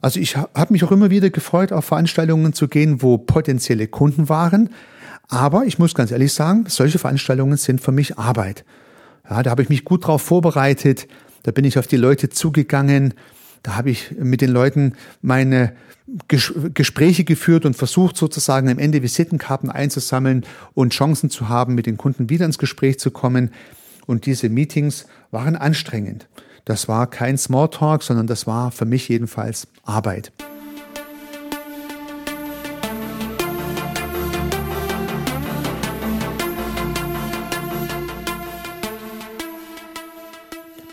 Also 0.00 0.20
ich 0.20 0.36
habe 0.36 0.72
mich 0.72 0.84
auch 0.84 0.92
immer 0.92 1.10
wieder 1.10 1.28
gefreut, 1.30 1.72
auf 1.72 1.84
Veranstaltungen 1.84 2.52
zu 2.52 2.68
gehen, 2.68 3.02
wo 3.02 3.18
potenzielle 3.18 3.88
Kunden 3.88 4.28
waren. 4.28 4.70
Aber 5.28 5.66
ich 5.66 5.78
muss 5.78 5.94
ganz 5.94 6.10
ehrlich 6.10 6.32
sagen, 6.32 6.64
solche 6.68 6.98
Veranstaltungen 6.98 7.58
sind 7.58 7.80
für 7.80 7.92
mich 7.92 8.18
Arbeit. 8.18 8.64
Ja, 9.28 9.42
da 9.42 9.50
habe 9.50 9.62
ich 9.62 9.68
mich 9.68 9.84
gut 9.84 10.06
drauf 10.06 10.22
vorbereitet. 10.22 11.08
Da 11.48 11.52
bin 11.52 11.64
ich 11.64 11.78
auf 11.78 11.86
die 11.86 11.96
Leute 11.96 12.28
zugegangen. 12.28 13.14
Da 13.62 13.74
habe 13.74 13.88
ich 13.88 14.10
mit 14.18 14.42
den 14.42 14.50
Leuten 14.50 14.92
meine 15.22 15.72
Ges 16.28 16.52
Gespräche 16.74 17.24
geführt 17.24 17.64
und 17.64 17.74
versucht 17.74 18.18
sozusagen 18.18 18.68
am 18.68 18.78
Ende 18.78 19.02
Visitenkarten 19.02 19.70
einzusammeln 19.70 20.44
und 20.74 20.92
Chancen 20.92 21.30
zu 21.30 21.48
haben, 21.48 21.74
mit 21.74 21.86
den 21.86 21.96
Kunden 21.96 22.28
wieder 22.28 22.44
ins 22.44 22.58
Gespräch 22.58 22.98
zu 22.98 23.10
kommen. 23.10 23.50
Und 24.04 24.26
diese 24.26 24.50
Meetings 24.50 25.06
waren 25.30 25.56
anstrengend. 25.56 26.28
Das 26.66 26.86
war 26.86 27.08
kein 27.08 27.38
Smalltalk, 27.38 28.02
sondern 28.02 28.26
das 28.26 28.46
war 28.46 28.70
für 28.70 28.84
mich 28.84 29.08
jedenfalls 29.08 29.68
Arbeit. 29.84 30.32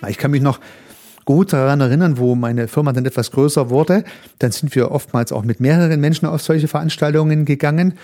Ich 0.09 0.17
kann 0.17 0.31
mich 0.31 0.41
noch 0.41 0.59
gut 1.25 1.53
daran 1.53 1.81
erinnern, 1.81 2.17
wo 2.17 2.35
meine 2.35 2.67
Firma 2.67 2.93
dann 2.93 3.05
etwas 3.05 3.31
größer 3.31 3.69
wurde. 3.69 4.03
Dann 4.39 4.51
sind 4.51 4.73
wir 4.75 4.91
oftmals 4.91 5.31
auch 5.31 5.43
mit 5.43 5.59
mehreren 5.59 5.99
Menschen 5.99 6.27
auf 6.27 6.41
solche 6.41 6.67
Veranstaltungen 6.67 7.45
gegangen. 7.45 7.95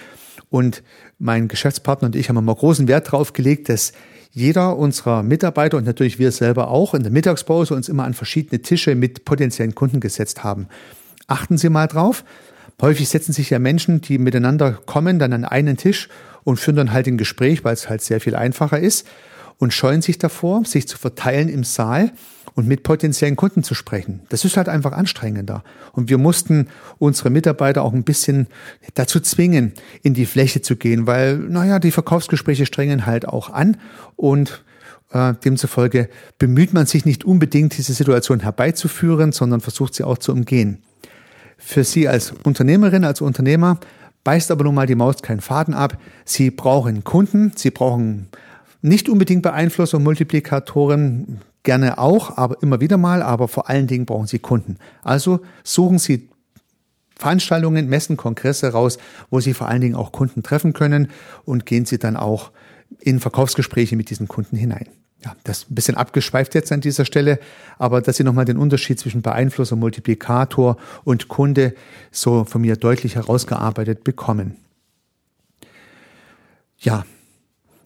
Und 0.50 0.84
mein 1.20 1.48
Geschäftspartner 1.48 2.08
und 2.08 2.16
ich 2.16 2.28
haben 2.28 2.38
immer 2.38 2.56
großen 2.56 2.88
Wert 2.88 3.08
darauf 3.08 3.34
gelegt, 3.34 3.70
dass 3.70 3.94
jeder 4.32 4.78
unserer 4.78 5.24
Mitarbeiter 5.24 5.78
und 5.78 5.86
natürlich 5.86 6.18
wir 6.18 6.32
selber 6.32 6.70
auch 6.70 6.94
in 6.94 7.04
der 7.04 7.12
Mittagspause 7.12 7.76
uns 7.76 7.90
immer 7.90 8.06
an 8.06 8.14
verschiedene 8.14 8.62
Tische 8.62 8.96
mit 8.96 9.24
potenziellen 9.24 9.76
Kunden 9.76 10.00
gesetzt 10.00 10.44
haben. 10.44 10.68
Achten 11.28 11.58
Sie 11.58 11.70
mal 11.70 11.88
drauf. 11.88 12.24
Häufig 12.82 13.10
setzen 13.10 13.34
sich 13.34 13.52
ja 13.52 13.60
Menschen, 13.60 14.02
die 14.02 14.18
miteinander 14.18 14.72
kommen, 14.72 15.20
dann 15.20 15.34
an 15.34 15.46
einen 15.46 15.78
Tisch 15.78 16.10
und 16.44 16.60
führen 16.60 16.78
dann 16.78 16.94
halt 16.94 17.08
ein 17.08 17.18
Gespräch, 17.18 17.64
weil 17.64 17.74
es 17.74 17.90
halt 17.90 18.02
sehr 18.02 18.20
viel 18.20 18.36
einfacher 18.36 18.80
ist 18.80 19.06
und 19.62 19.74
scheuen 19.74 20.02
sich 20.02 20.18
davor, 20.18 20.66
sich 20.66 20.88
zu 20.88 20.98
verteilen 20.98 21.48
im 21.48 21.64
Saal 21.64 22.12
und 22.56 22.68
mit 22.68 22.82
potenziellen 22.82 23.36
Kunden 23.36 23.62
zu 23.62 23.76
sprechen. 23.76 24.22
Das 24.30 24.44
ist 24.44 24.58
halt 24.58 24.68
einfach 24.68 24.92
anstrengender. 24.92 25.64
Und 25.92 26.10
wir 26.10 26.18
mussten 26.18 26.68
unsere 26.98 27.30
Mitarbeiter 27.30 27.84
auch 27.84 27.94
ein 27.94 28.04
bisschen 28.04 28.48
dazu 28.96 29.20
zwingen, 29.20 29.74
in 30.02 30.16
die 30.16 30.26
Fläche 30.26 30.64
zu 30.64 30.78
gehen, 30.78 31.06
weil, 31.06 31.38
naja, 31.38 31.78
die 31.78 31.92
Verkaufsgespräche 31.92 32.66
strengen 32.66 33.06
halt 33.06 33.28
auch 33.28 33.52
an 33.52 33.78
und 34.16 34.64
äh, 35.12 35.36
demzufolge 35.46 36.10
bemüht 36.40 36.74
man 36.74 36.88
sich 36.88 37.06
nicht 37.06 37.24
unbedingt, 37.24 37.78
diese 37.78 37.94
Situation 37.94 38.40
herbeizuführen, 38.40 39.32
sondern 39.32 39.62
versucht 39.62 39.94
sie 39.94 40.04
auch 40.04 40.18
zu 40.18 40.32
umgehen. 40.32 40.82
Für 41.60 41.84
Sie 41.84 42.08
als 42.08 42.34
Unternehmerin, 42.44 43.04
als 43.04 43.22
Unternehmer 43.22 43.80
beißt 44.24 44.50
aber 44.50 44.64
nun 44.64 44.74
mal 44.74 44.88
die 44.88 44.96
Maus 44.96 45.22
keinen 45.22 45.42
Faden 45.42 45.76
ab. 45.76 46.00
Sie 46.26 46.50
brauchen 46.50 47.04
Kunden, 47.04 47.52
Sie 47.56 47.70
brauchen 47.70 48.30
nicht 48.82 49.10
unbedingt 49.10 49.44
Beeinflusser 49.44 49.98
und 49.98 50.04
Multiplikatoren, 50.04 51.42
Gerne 51.64 52.00
auch, 52.00 52.38
aber 52.38 52.62
immer 52.64 52.82
wieder 52.82 52.98
mal, 52.98 53.22
aber 53.22 53.48
vor 53.48 53.70
allen 53.70 53.86
Dingen 53.86 54.06
brauchen 54.06 54.26
Sie 54.26 54.40
Kunden. 54.40 54.78
Also 55.04 55.42
suchen 55.64 56.00
Sie 56.00 56.30
Veranstaltungen, 57.16 57.88
Messen, 57.88 58.18
Kongresse 58.18 58.70
raus, 58.72 58.98
wo 59.30 59.40
Sie 59.40 59.54
vor 59.54 59.68
allen 59.68 59.82
Dingen 59.82 59.96
auch 59.96 60.12
Kunden 60.12 60.42
treffen 60.42 60.74
können 60.74 61.12
und 61.46 61.68
gehen 61.68 61.86
Sie 61.86 62.00
dann 62.00 62.18
auch 62.18 62.52
in 63.00 63.20
Verkaufsgespräche 63.20 63.96
mit 63.96 64.10
diesen 64.10 64.28
Kunden 64.28 64.58
hinein. 64.58 64.88
Ja, 65.24 65.36
das 65.44 65.60
ist 65.60 65.72
ein 65.72 65.76
bisschen 65.76 65.98
abgeschweift 65.98 66.56
jetzt 66.56 66.72
an 66.72 66.82
dieser 66.82 67.06
Stelle, 67.06 67.40
aber 67.78 68.02
dass 68.02 68.18
Sie 68.18 68.24
nochmal 68.24 68.46
den 68.46 68.58
Unterschied 68.58 69.00
zwischen 69.00 69.22
Beeinflusser, 69.22 69.76
Multiplikator 69.76 70.78
und 71.04 71.28
Kunde 71.28 71.76
so 72.10 72.44
von 72.44 72.62
mir 72.62 72.76
deutlich 72.76 73.14
herausgearbeitet 73.14 74.04
bekommen. 74.04 74.56
Ja, 76.80 77.06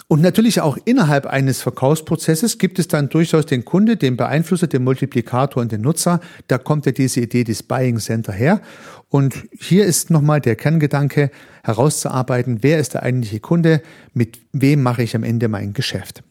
und 0.08 0.22
natürlich 0.22 0.62
auch 0.62 0.78
innerhalb 0.86 1.26
eines 1.26 1.62
Verkaufsprozesses 1.62 2.60
gibt 2.60 2.78
es 2.78 2.88
dann 2.88 3.10
durchaus 3.10 3.48
den 3.48 3.66
Kunde, 3.66 3.98
den 3.98 4.18
Beeinflusser, 4.18 4.68
den 4.68 4.84
Multiplikator 4.84 5.62
und 5.62 5.72
den 5.72 5.82
Nutzer. 5.82 6.20
Da 6.48 6.60
kommt 6.60 6.86
ja 6.86 6.92
diese 6.92 7.22
Idee 7.22 7.44
des 7.44 7.64
Buying 7.64 7.98
Center 7.98 8.32
her. 8.32 8.62
Und 9.10 9.46
hier 9.52 9.86
ist 9.86 10.12
nochmal 10.12 10.42
der 10.42 10.56
Kerngedanke 10.56 11.32
herauszuarbeiten, 11.64 12.60
wer 12.62 12.80
ist 12.80 12.94
der 12.94 13.02
eigentliche 13.02 13.40
Kunde, 13.40 13.82
mit 14.14 14.40
wem 14.52 14.84
mache 14.84 15.02
ich 15.02 15.16
am 15.16 15.24
Ende 15.24 15.48
mein 15.48 15.74
Geschäft. 15.74 16.24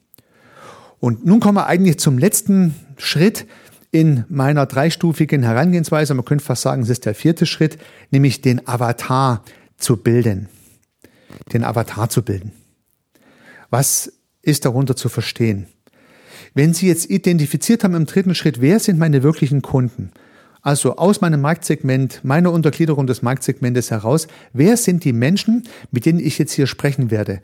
Und 1.00 1.26
nun 1.26 1.40
kommen 1.40 1.58
wir 1.58 1.66
eigentlich 1.66 1.98
zum 1.98 2.16
letzten 2.16 2.76
Schritt 2.96 3.44
in 3.90 4.24
meiner 4.28 4.66
dreistufigen 4.66 5.42
Herangehensweise. 5.42 6.14
Man 6.14 6.24
könnte 6.24 6.44
fast 6.44 6.62
sagen, 6.62 6.82
es 6.82 6.90
ist 6.90 7.06
der 7.06 7.14
vierte 7.14 7.44
Schritt, 7.44 7.78
nämlich 8.12 8.40
den 8.40 8.66
Avatar 8.68 9.42
zu 9.78 9.96
bilden. 9.96 10.48
Den 11.52 11.64
Avatar 11.64 12.08
zu 12.08 12.22
bilden. 12.22 12.52
Was 13.76 14.12
ist 14.40 14.66
darunter 14.66 14.94
zu 14.94 15.08
verstehen? 15.08 15.66
Wenn 16.54 16.74
Sie 16.74 16.86
jetzt 16.86 17.10
identifiziert 17.10 17.82
haben 17.82 17.96
im 17.96 18.06
dritten 18.06 18.36
Schritt, 18.36 18.60
wer 18.60 18.78
sind 18.78 19.00
meine 19.00 19.24
wirklichen 19.24 19.62
Kunden? 19.62 20.12
Also 20.62 20.94
aus 20.94 21.20
meinem 21.20 21.40
Marktsegment, 21.40 22.20
meiner 22.22 22.52
Untergliederung 22.52 23.08
des 23.08 23.22
Marktsegmentes 23.22 23.90
heraus, 23.90 24.28
wer 24.52 24.76
sind 24.76 25.02
die 25.02 25.12
Menschen, 25.12 25.64
mit 25.90 26.06
denen 26.06 26.20
ich 26.20 26.38
jetzt 26.38 26.52
hier 26.52 26.68
sprechen 26.68 27.10
werde? 27.10 27.40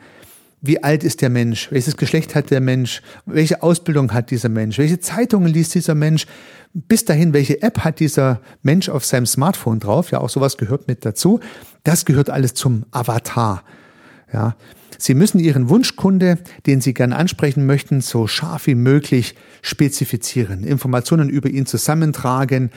Wie 0.61 0.81
alt 0.85 1.03
ist 1.03 1.21
der 1.21 1.31
Mensch? 1.31 1.67
Welches 1.73 1.97
Geschlecht 1.97 2.37
hat 2.37 2.53
der 2.53 2.61
Mensch? 2.61 3.03
Welche 3.27 3.65
Ausbildung 3.65 4.13
hat 4.13 4.31
dieser 4.31 4.51
Mensch? 4.51 4.79
Welche 4.79 5.01
Zeitungen 5.01 5.53
liest 5.53 5.75
dieser 5.75 5.97
Mensch? 5.97 6.29
Bis 6.73 7.05
dahin, 7.05 7.33
welche 7.33 7.61
App 7.61 7.81
hat 7.81 7.99
dieser 7.99 8.41
Mensch 8.63 8.89
auf 8.89 9.05
seinem 9.05 9.27
Smartphone 9.27 9.81
drauf? 9.81 10.13
Ja, 10.13 10.21
auch 10.21 10.31
sowas 10.31 10.59
gehört 10.59 10.87
mit 10.87 11.05
dazu. 11.05 11.41
Das 11.83 12.05
gehört 12.05 12.31
alles 12.31 12.55
zum 12.55 12.85
Avatar. 12.93 13.65
Ja, 14.33 14.55
Sie 14.99 15.15
müssen 15.15 15.39
Ihren 15.39 15.69
Wunschkunde, 15.69 16.39
den 16.67 16.81
Sie 16.81 16.95
gerne 16.95 17.17
ansprechen 17.17 17.67
möchten, 17.67 18.01
so 18.01 18.27
scharf 18.27 18.67
wie 18.67 18.75
möglich 18.75 19.35
spezifizieren, 19.63 20.65
Informationen 20.65 21.31
über 21.31 21.49
ihn 21.49 21.67
zusammentragen 21.67 22.71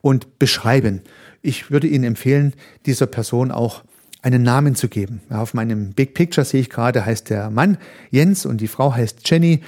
und 0.00 0.38
beschreiben. 0.38 1.02
Ich 1.42 1.70
würde 1.70 1.86
Ihnen 1.86 2.04
empfehlen, 2.04 2.54
dieser 2.86 3.06
Person 3.06 3.50
auch 3.50 3.84
einen 4.22 4.42
Namen 4.42 4.74
zu 4.74 4.88
geben. 4.88 5.20
Auf 5.30 5.54
meinem 5.54 5.92
Big 5.92 6.14
Picture 6.14 6.44
sehe 6.44 6.60
ich 6.60 6.70
gerade, 6.70 7.06
heißt 7.06 7.30
der 7.30 7.50
Mann 7.50 7.78
Jens 8.10 8.46
und 8.46 8.60
die 8.60 8.68
Frau 8.68 8.94
heißt 8.94 9.28
Jenny. 9.28 9.60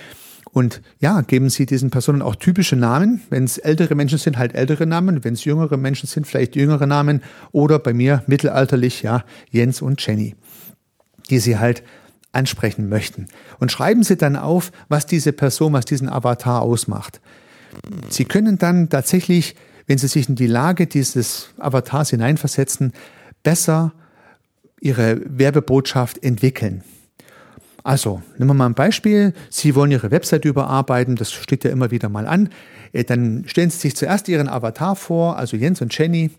Und 0.53 0.83
ja, 0.99 1.21
geben 1.21 1.49
Sie 1.49 1.65
diesen 1.65 1.91
Personen 1.91 2.23
auch 2.23 2.35
typische 2.35 2.75
Namen. 2.75 3.21
Wenn 3.31 3.45
es 3.45 3.59
ältere 3.59 3.95
Menschen 3.95 4.19
sind, 4.19 4.37
halt 4.37 4.55
ältere 4.55 4.85
Namen. 4.85 5.23
Wenn 5.23 5.35
es 5.35 5.45
jüngere 5.45 5.77
Menschen 5.77 6.09
sind, 6.09 6.27
vielleicht 6.27 6.57
jüngere 6.57 6.87
Namen. 6.87 7.23
Oder 7.53 7.79
bei 7.79 7.93
mir 7.93 8.25
mittelalterlich, 8.27 9.03
ja, 9.03 9.25
Jens 9.51 9.81
und 9.81 10.05
Jenny. 10.05 10.35
Die 11.31 11.39
Sie 11.39 11.59
halt 11.59 11.83
ansprechen 12.33 12.89
möchten. 12.89 13.27
Und 13.59 13.73
schreiben 13.73 14.03
Sie 14.03 14.17
dann 14.17 14.37
auf, 14.37 14.73
was 14.89 15.07
diese 15.07 15.33
Person, 15.33 15.73
was 15.73 15.85
diesen 15.85 16.09
Avatar 16.09 16.63
ausmacht. 16.63 17.21
Sie 18.09 18.25
können 18.25 18.59
dann 18.59 18.89
tatsächlich, 18.89 19.57
wenn 19.87 19.99
Sie 19.99 20.09
sich 20.09 20.29
in 20.29 20.37
die 20.37 20.47
Lage 20.47 20.87
dieses 20.87 21.51
Avatars 21.59 22.11
hineinversetzen, 22.11 22.93
besser 23.43 23.93
Ihre 24.81 25.21
Werbebotschaft 25.25 26.23
entwickeln. 26.23 26.83
Also, 27.83 28.23
nehmen 28.37 28.51
wir 28.51 28.55
mal 28.55 28.67
ein 28.67 28.75
Beispiel. 28.75 29.33
Sie 29.49 29.75
wollen 29.75 29.91
Ihre 29.91 30.11
Website 30.11 30.45
überarbeiten, 30.45 31.17
das 31.17 31.33
steht 31.33 31.65
ja 31.65 31.71
immer 31.71 31.91
wieder 31.91 32.09
mal 32.09 32.27
an. 32.27 32.51
Äh, 32.93 33.05
dann 33.05 33.45
stellen 33.47 33.71
Sie 33.71 33.79
sich 33.79 33.97
zuerst 33.97 34.29
Ihren 34.29 34.49
Avatar 34.49 34.97
vor, 34.97 35.37
also 35.37 35.57
Jens 35.57 35.81
und 35.81 35.97
Jenny 35.97 36.31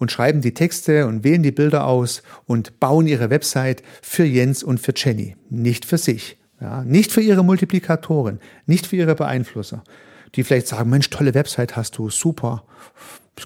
und 0.00 0.10
schreiben 0.10 0.40
die 0.40 0.54
Texte 0.54 1.06
und 1.06 1.22
wählen 1.22 1.44
die 1.44 1.52
Bilder 1.52 1.86
aus 1.86 2.22
und 2.46 2.80
bauen 2.80 3.06
ihre 3.06 3.30
Website 3.30 3.84
für 4.02 4.24
Jens 4.24 4.64
und 4.64 4.80
für 4.80 4.94
Jenny, 4.96 5.36
nicht 5.50 5.84
für 5.84 5.98
sich. 5.98 6.38
Ja, 6.60 6.82
nicht 6.84 7.12
für 7.12 7.22
ihre 7.22 7.44
Multiplikatoren, 7.44 8.40
nicht 8.66 8.86
für 8.86 8.96
ihre 8.96 9.14
Beeinflusser, 9.14 9.82
die 10.34 10.42
vielleicht 10.42 10.68
sagen, 10.68 10.90
Mensch, 10.90 11.08
tolle 11.08 11.32
Website 11.34 11.76
hast 11.76 11.96
du, 11.96 12.10
super, 12.10 12.64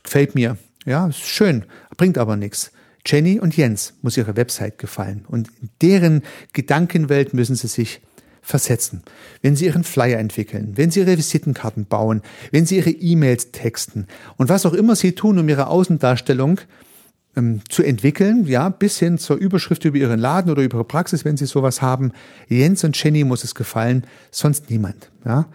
gefällt 0.03 0.35
mir. 0.35 0.57
Ja, 0.85 1.07
ist 1.09 1.21
schön, 1.21 1.65
bringt 1.97 2.19
aber 2.19 2.37
nichts. 2.37 2.73
Jenny 3.07 3.39
und 3.39 3.57
Jens 3.57 3.95
muss 4.03 4.17
ihre 4.17 4.37
Website 4.37 4.79
gefallen 4.79 5.25
und 5.29 5.49
in 5.61 5.71
deren 5.83 6.23
Gedankenwelt 6.53 7.35
müssen 7.35 7.55
sie 7.55 7.69
sich 7.69 8.01
versetzen. 8.45 9.03
Wenn 9.43 9.57
Sie 9.57 9.65
Ihren 9.65 9.85
Flyer 9.85 10.19
entwickeln, 10.19 10.73
wenn 10.77 10.91
Sie 10.91 11.01
Ihre 11.01 11.17
Visitenkarten 11.17 11.87
bauen, 11.87 12.23
wenn 12.53 12.67
Sie 12.67 12.77
Ihre 12.77 12.91
E-Mails 12.91 13.51
texten 13.51 14.07
und 14.37 14.49
was 14.51 14.67
auch 14.67 14.75
immer 14.75 14.95
Sie 14.95 15.13
tun, 15.13 15.39
um 15.39 15.49
Ihre 15.49 15.67
Außendarstellung 15.67 16.61
ähm, 17.37 17.63
zu 17.69 17.83
entwickeln, 17.83 18.47
ja, 18.47 18.69
bis 18.69 18.99
hin 18.99 19.19
zur 19.19 19.37
Überschrift 19.39 19.85
über 19.87 19.97
Ihren 19.97 20.21
Laden 20.21 20.53
oder 20.53 20.63
über 20.63 20.77
Ihre 20.77 20.85
Praxis, 20.85 21.25
wenn 21.25 21.39
Sie 21.39 21.47
sowas 21.47 21.81
haben. 21.81 22.13
Jens 22.49 22.85
und 22.85 23.03
Jenny 23.03 23.25
muss 23.25 23.45
es 23.45 23.55
gefallen, 23.55 24.07
sonst 24.31 24.71
niemand, 24.71 25.11
ja. 25.25 25.47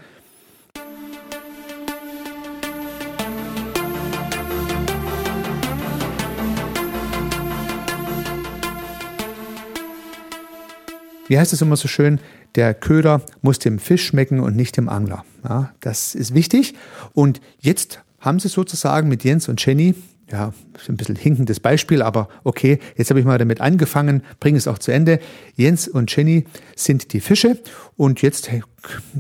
Wie 11.30 11.38
heißt 11.38 11.54
es 11.54 11.62
immer 11.62 11.76
so 11.78 11.88
schön? 11.88 12.20
Der 12.56 12.74
Köder 12.74 13.22
muss 13.42 13.60
dem 13.60 13.80
Fisch 13.80 14.06
schmecken 14.06 14.40
und 14.40 14.56
nicht 14.56 14.78
dem 14.78 14.90
Angler. 14.90 15.24
Ja, 15.44 15.74
das 15.80 16.16
ist 16.16 16.34
wichtig. 16.34 16.74
Und 17.14 17.42
jetzt 17.60 18.02
haben 18.20 18.40
sie 18.40 18.50
sozusagen 18.50 19.08
mit 19.08 19.24
Jens 19.24 19.48
und 19.48 19.64
Jenny 19.66 19.96
ja, 20.32 20.54
ein 20.88 20.98
bisschen 20.98 21.16
hinkendes 21.16 21.60
Beispiel, 21.60 22.02
aber 22.02 22.30
okay, 22.44 22.80
jetzt 22.96 23.10
habe 23.10 23.20
ich 23.20 23.26
mal 23.26 23.38
damit 23.38 23.62
angefangen, 23.62 24.24
bringe 24.40 24.58
es 24.58 24.68
auch 24.68 24.78
zu 24.78 24.92
Ende. 24.92 25.20
Jens 25.56 25.88
und 25.88 26.16
Jenny 26.16 26.46
sind 26.76 27.14
die 27.14 27.20
Fische 27.20 27.58
und 27.96 28.22
jetzt 28.22 28.50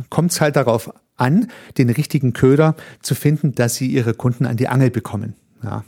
kommt 0.09 0.31
es 0.31 0.41
halt 0.41 0.55
darauf 0.55 0.91
an, 1.15 1.47
den 1.77 1.89
richtigen 1.89 2.33
Köder 2.33 2.75
zu 3.01 3.15
finden, 3.15 3.55
dass 3.55 3.75
sie 3.75 3.87
ihre 3.87 4.13
Kunden 4.13 4.45
an 4.45 4.57
die 4.57 4.67
Angel 4.67 4.91
bekommen. 4.91 5.35
Ja. 5.63 5.83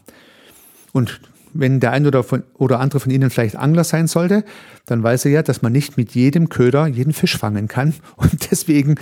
Und 0.92 1.22
wenn 1.54 1.80
der 1.80 1.92
ein 1.92 2.06
oder, 2.06 2.24
von, 2.24 2.44
oder 2.54 2.80
andere 2.80 3.00
von 3.00 3.12
Ihnen 3.12 3.30
vielleicht 3.30 3.56
Angler 3.56 3.84
sein 3.84 4.08
sollte, 4.08 4.44
dann 4.86 5.04
weiß 5.04 5.26
er 5.26 5.32
ja, 5.32 5.44
dass 5.44 5.62
man 5.62 5.72
nicht 5.72 5.98
mit 5.98 6.14
jedem 6.16 6.50
Köder 6.50 6.88
jeden 6.88 7.14
Fisch 7.14 7.38
fangen 7.38 7.68
kann. 7.68 7.94
Und 8.16 8.52
deswegen 8.52 8.96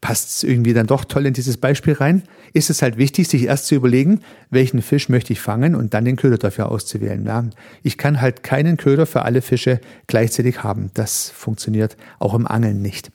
passt 0.00 0.28
es 0.28 0.42
irgendwie 0.44 0.74
dann 0.74 0.86
doch 0.86 1.04
toll 1.04 1.26
in 1.26 1.34
dieses 1.34 1.56
Beispiel 1.56 1.94
rein. 1.94 2.22
Ist 2.52 2.70
es 2.70 2.82
halt 2.82 2.96
wichtig, 2.96 3.28
sich 3.28 3.44
erst 3.44 3.66
zu 3.66 3.74
überlegen, 3.74 4.20
welchen 4.50 4.82
Fisch 4.82 5.08
möchte 5.08 5.32
ich 5.32 5.40
fangen 5.40 5.74
und 5.74 5.92
dann 5.94 6.04
den 6.04 6.16
Köder 6.16 6.38
dafür 6.38 6.70
auszuwählen. 6.70 7.24
Ja, 7.26 7.44
ich 7.82 7.98
kann 7.98 8.20
halt 8.20 8.42
keinen 8.42 8.76
Köder 8.76 9.06
für 9.06 9.22
alle 9.22 9.42
Fische 9.42 9.80
gleichzeitig 10.06 10.62
haben. 10.62 10.90
Das 10.94 11.30
funktioniert 11.30 11.96
auch 12.18 12.34
im 12.34 12.46
Angeln 12.46 12.80
nicht. 12.80 13.10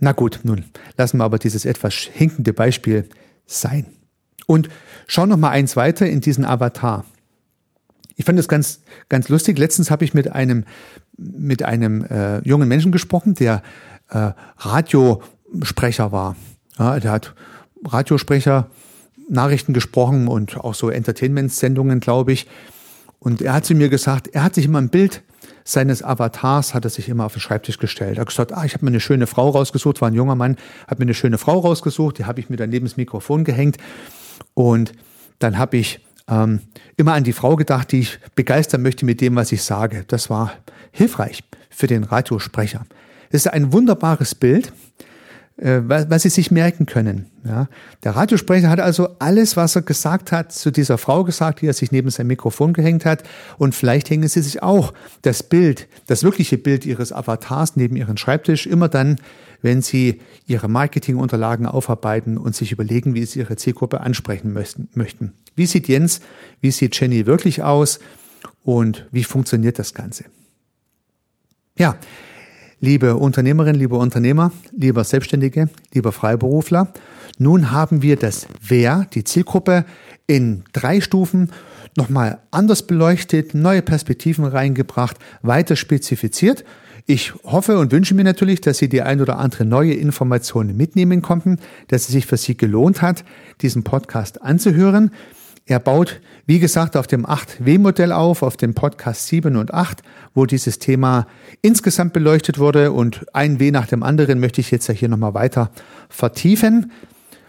Na 0.00 0.12
gut, 0.12 0.40
nun 0.44 0.64
lassen 0.96 1.18
wir 1.18 1.24
aber 1.24 1.38
dieses 1.38 1.64
etwas 1.64 1.94
hinkende 1.94 2.52
Beispiel 2.52 3.08
sein. 3.46 3.86
Und 4.46 4.68
schauen 5.06 5.28
noch 5.28 5.36
mal 5.36 5.50
eins 5.50 5.76
weiter 5.76 6.06
in 6.06 6.20
diesen 6.20 6.44
Avatar. 6.44 7.04
Ich 8.18 8.24
fand 8.24 8.38
das 8.38 8.48
ganz, 8.48 8.80
ganz 9.08 9.28
lustig. 9.28 9.58
Letztens 9.58 9.90
habe 9.90 10.04
ich 10.04 10.12
mit 10.12 10.32
einem, 10.32 10.64
mit 11.16 11.62
einem 11.62 12.04
äh, 12.04 12.46
jungen 12.46 12.68
Menschen 12.68 12.92
gesprochen, 12.92 13.34
der 13.34 13.62
äh, 14.10 14.32
Radiosprecher 14.58 16.12
war. 16.12 16.36
Ja, 16.78 16.98
der 16.98 17.12
hat 17.12 17.34
Radiosprecher 17.86 18.68
Nachrichten 19.30 19.72
gesprochen 19.72 20.26
und 20.26 20.58
auch 20.58 20.74
so 20.74 20.90
Entertainment-Sendungen, 20.90 22.00
glaube 22.00 22.32
ich. 22.32 22.48
Und 23.20 23.40
er 23.40 23.54
hat 23.54 23.64
zu 23.64 23.74
mir 23.74 23.88
gesagt, 23.88 24.28
er 24.28 24.42
hat 24.42 24.54
sich 24.54 24.64
immer 24.64 24.80
ein 24.80 24.88
Bild 24.88 25.22
seines 25.68 26.02
Avatars 26.02 26.72
hat 26.72 26.84
er 26.84 26.90
sich 26.90 27.10
immer 27.10 27.26
auf 27.26 27.34
den 27.34 27.40
Schreibtisch 27.40 27.78
gestellt. 27.78 28.16
Er 28.16 28.22
hat 28.22 28.28
gesagt, 28.28 28.54
ah, 28.54 28.64
ich 28.64 28.72
habe 28.72 28.86
mir 28.86 28.90
eine 28.90 29.00
schöne 29.00 29.26
Frau 29.26 29.50
rausgesucht, 29.50 30.00
war 30.00 30.08
ein 30.08 30.14
junger 30.14 30.34
Mann, 30.34 30.56
hat 30.86 30.98
mir 30.98 31.04
eine 31.04 31.12
schöne 31.12 31.36
Frau 31.36 31.58
rausgesucht, 31.58 32.18
die 32.18 32.24
habe 32.24 32.40
ich 32.40 32.48
mir 32.48 32.56
dann 32.56 32.70
neben 32.70 32.86
das 32.86 32.96
Mikrofon 32.96 33.44
gehängt. 33.44 33.76
Und 34.54 34.92
dann 35.38 35.58
habe 35.58 35.76
ich 35.76 36.00
ähm, 36.28 36.60
immer 36.96 37.14
an 37.14 37.24
die 37.24 37.32
Frau 37.32 37.56
gedacht, 37.56 37.92
die 37.92 38.00
ich 38.00 38.18
begeistern 38.34 38.82
möchte 38.82 39.04
mit 39.04 39.20
dem, 39.20 39.36
was 39.36 39.52
ich 39.52 39.62
sage. 39.62 40.04
Das 40.08 40.30
war 40.30 40.52
hilfreich 40.92 41.42
für 41.70 41.86
den 41.86 42.04
Radiosprecher. 42.04 42.84
Es 43.30 43.46
ist 43.46 43.52
ein 43.52 43.72
wunderbares 43.72 44.34
Bild, 44.34 44.72
äh, 45.58 45.80
was 45.82 46.22
Sie 46.22 46.28
sich 46.28 46.50
merken 46.50 46.86
können. 46.86 47.26
Ja, 47.44 47.68
der 48.04 48.14
Radiosprecher 48.14 48.68
hat 48.68 48.80
also 48.80 49.08
alles, 49.18 49.56
was 49.56 49.74
er 49.74 49.82
gesagt 49.82 50.32
hat, 50.32 50.52
zu 50.52 50.70
dieser 50.70 50.98
Frau 50.98 51.24
gesagt, 51.24 51.62
die 51.62 51.66
er 51.66 51.72
sich 51.72 51.92
neben 51.92 52.10
sein 52.10 52.26
Mikrofon 52.26 52.72
gehängt 52.72 53.04
hat. 53.04 53.22
Und 53.56 53.74
vielleicht 53.74 54.10
hängen 54.10 54.28
Sie 54.28 54.42
sich 54.42 54.62
auch 54.62 54.92
das 55.22 55.42
Bild, 55.42 55.88
das 56.06 56.22
wirkliche 56.22 56.58
Bild 56.58 56.86
Ihres 56.86 57.12
Avatars 57.12 57.76
neben 57.76 57.96
Ihren 57.96 58.16
Schreibtisch 58.16 58.66
immer 58.66 58.88
dann, 58.88 59.16
wenn 59.62 59.82
Sie 59.82 60.20
Ihre 60.46 60.68
Marketingunterlagen 60.68 61.66
aufarbeiten 61.66 62.38
und 62.38 62.54
sich 62.54 62.72
überlegen, 62.72 63.14
wie 63.14 63.24
Sie 63.24 63.40
Ihre 63.40 63.56
Zielgruppe 63.56 64.00
ansprechen 64.00 64.52
möchten. 64.52 65.32
Wie 65.54 65.66
sieht 65.66 65.88
Jens, 65.88 66.20
wie 66.60 66.70
sieht 66.70 66.98
Jenny 66.98 67.26
wirklich 67.26 67.62
aus 67.62 67.98
und 68.62 69.06
wie 69.10 69.24
funktioniert 69.24 69.78
das 69.78 69.94
Ganze? 69.94 70.24
Ja, 71.76 71.96
liebe 72.80 73.16
Unternehmerinnen, 73.16 73.80
liebe 73.80 73.96
Unternehmer, 73.96 74.52
lieber 74.72 75.04
Selbstständige, 75.04 75.68
lieber 75.92 76.12
Freiberufler, 76.12 76.92
nun 77.38 77.70
haben 77.70 78.02
wir 78.02 78.16
das 78.16 78.46
Wer, 78.60 79.06
die 79.14 79.24
Zielgruppe, 79.24 79.84
in 80.26 80.64
drei 80.72 81.00
Stufen 81.00 81.52
nochmal 81.96 82.40
anders 82.50 82.86
beleuchtet, 82.86 83.54
neue 83.54 83.82
Perspektiven 83.82 84.44
reingebracht, 84.44 85.16
weiter 85.42 85.76
spezifiziert 85.76 86.64
ich 87.10 87.32
hoffe 87.42 87.78
und 87.78 87.90
wünsche 87.90 88.14
mir 88.14 88.22
natürlich, 88.22 88.60
dass 88.60 88.76
Sie 88.76 88.90
die 88.90 89.00
ein 89.00 89.22
oder 89.22 89.38
andere 89.38 89.64
neue 89.64 89.94
Information 89.94 90.76
mitnehmen 90.76 91.22
konnten, 91.22 91.58
dass 91.88 92.02
es 92.02 92.08
sich 92.08 92.26
für 92.26 92.36
Sie 92.36 92.54
gelohnt 92.54 93.00
hat, 93.00 93.24
diesen 93.62 93.82
Podcast 93.82 94.42
anzuhören. 94.42 95.10
Er 95.64 95.80
baut, 95.80 96.20
wie 96.44 96.58
gesagt, 96.58 96.98
auf 96.98 97.06
dem 97.06 97.24
8W-Modell 97.24 98.12
auf, 98.12 98.42
auf 98.42 98.58
dem 98.58 98.74
Podcast 98.74 99.26
7 99.28 99.56
und 99.56 99.72
8, 99.72 100.02
wo 100.34 100.44
dieses 100.44 100.80
Thema 100.80 101.26
insgesamt 101.62 102.12
beleuchtet 102.12 102.58
wurde 102.58 102.92
und 102.92 103.24
ein 103.32 103.58
W 103.58 103.70
nach 103.70 103.86
dem 103.86 104.02
anderen 104.02 104.38
möchte 104.38 104.60
ich 104.60 104.70
jetzt 104.70 104.86
ja 104.88 104.92
hier 104.92 105.08
nochmal 105.08 105.32
weiter 105.32 105.70
vertiefen. 106.10 106.92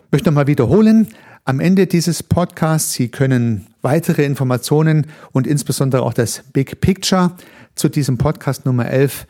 Möchte 0.09 0.29
nochmal 0.29 0.47
wiederholen. 0.47 1.09
Am 1.43 1.59
Ende 1.59 1.85
dieses 1.85 2.23
Podcasts, 2.23 2.93
Sie 2.93 3.09
können 3.09 3.67
weitere 3.81 4.23
Informationen 4.23 5.07
und 5.33 5.47
insbesondere 5.47 6.03
auch 6.03 6.13
das 6.13 6.43
Big 6.53 6.79
Picture 6.79 7.33
zu 7.75 7.89
diesem 7.89 8.17
Podcast 8.17 8.65
Nummer 8.65 8.87
11 8.87 9.27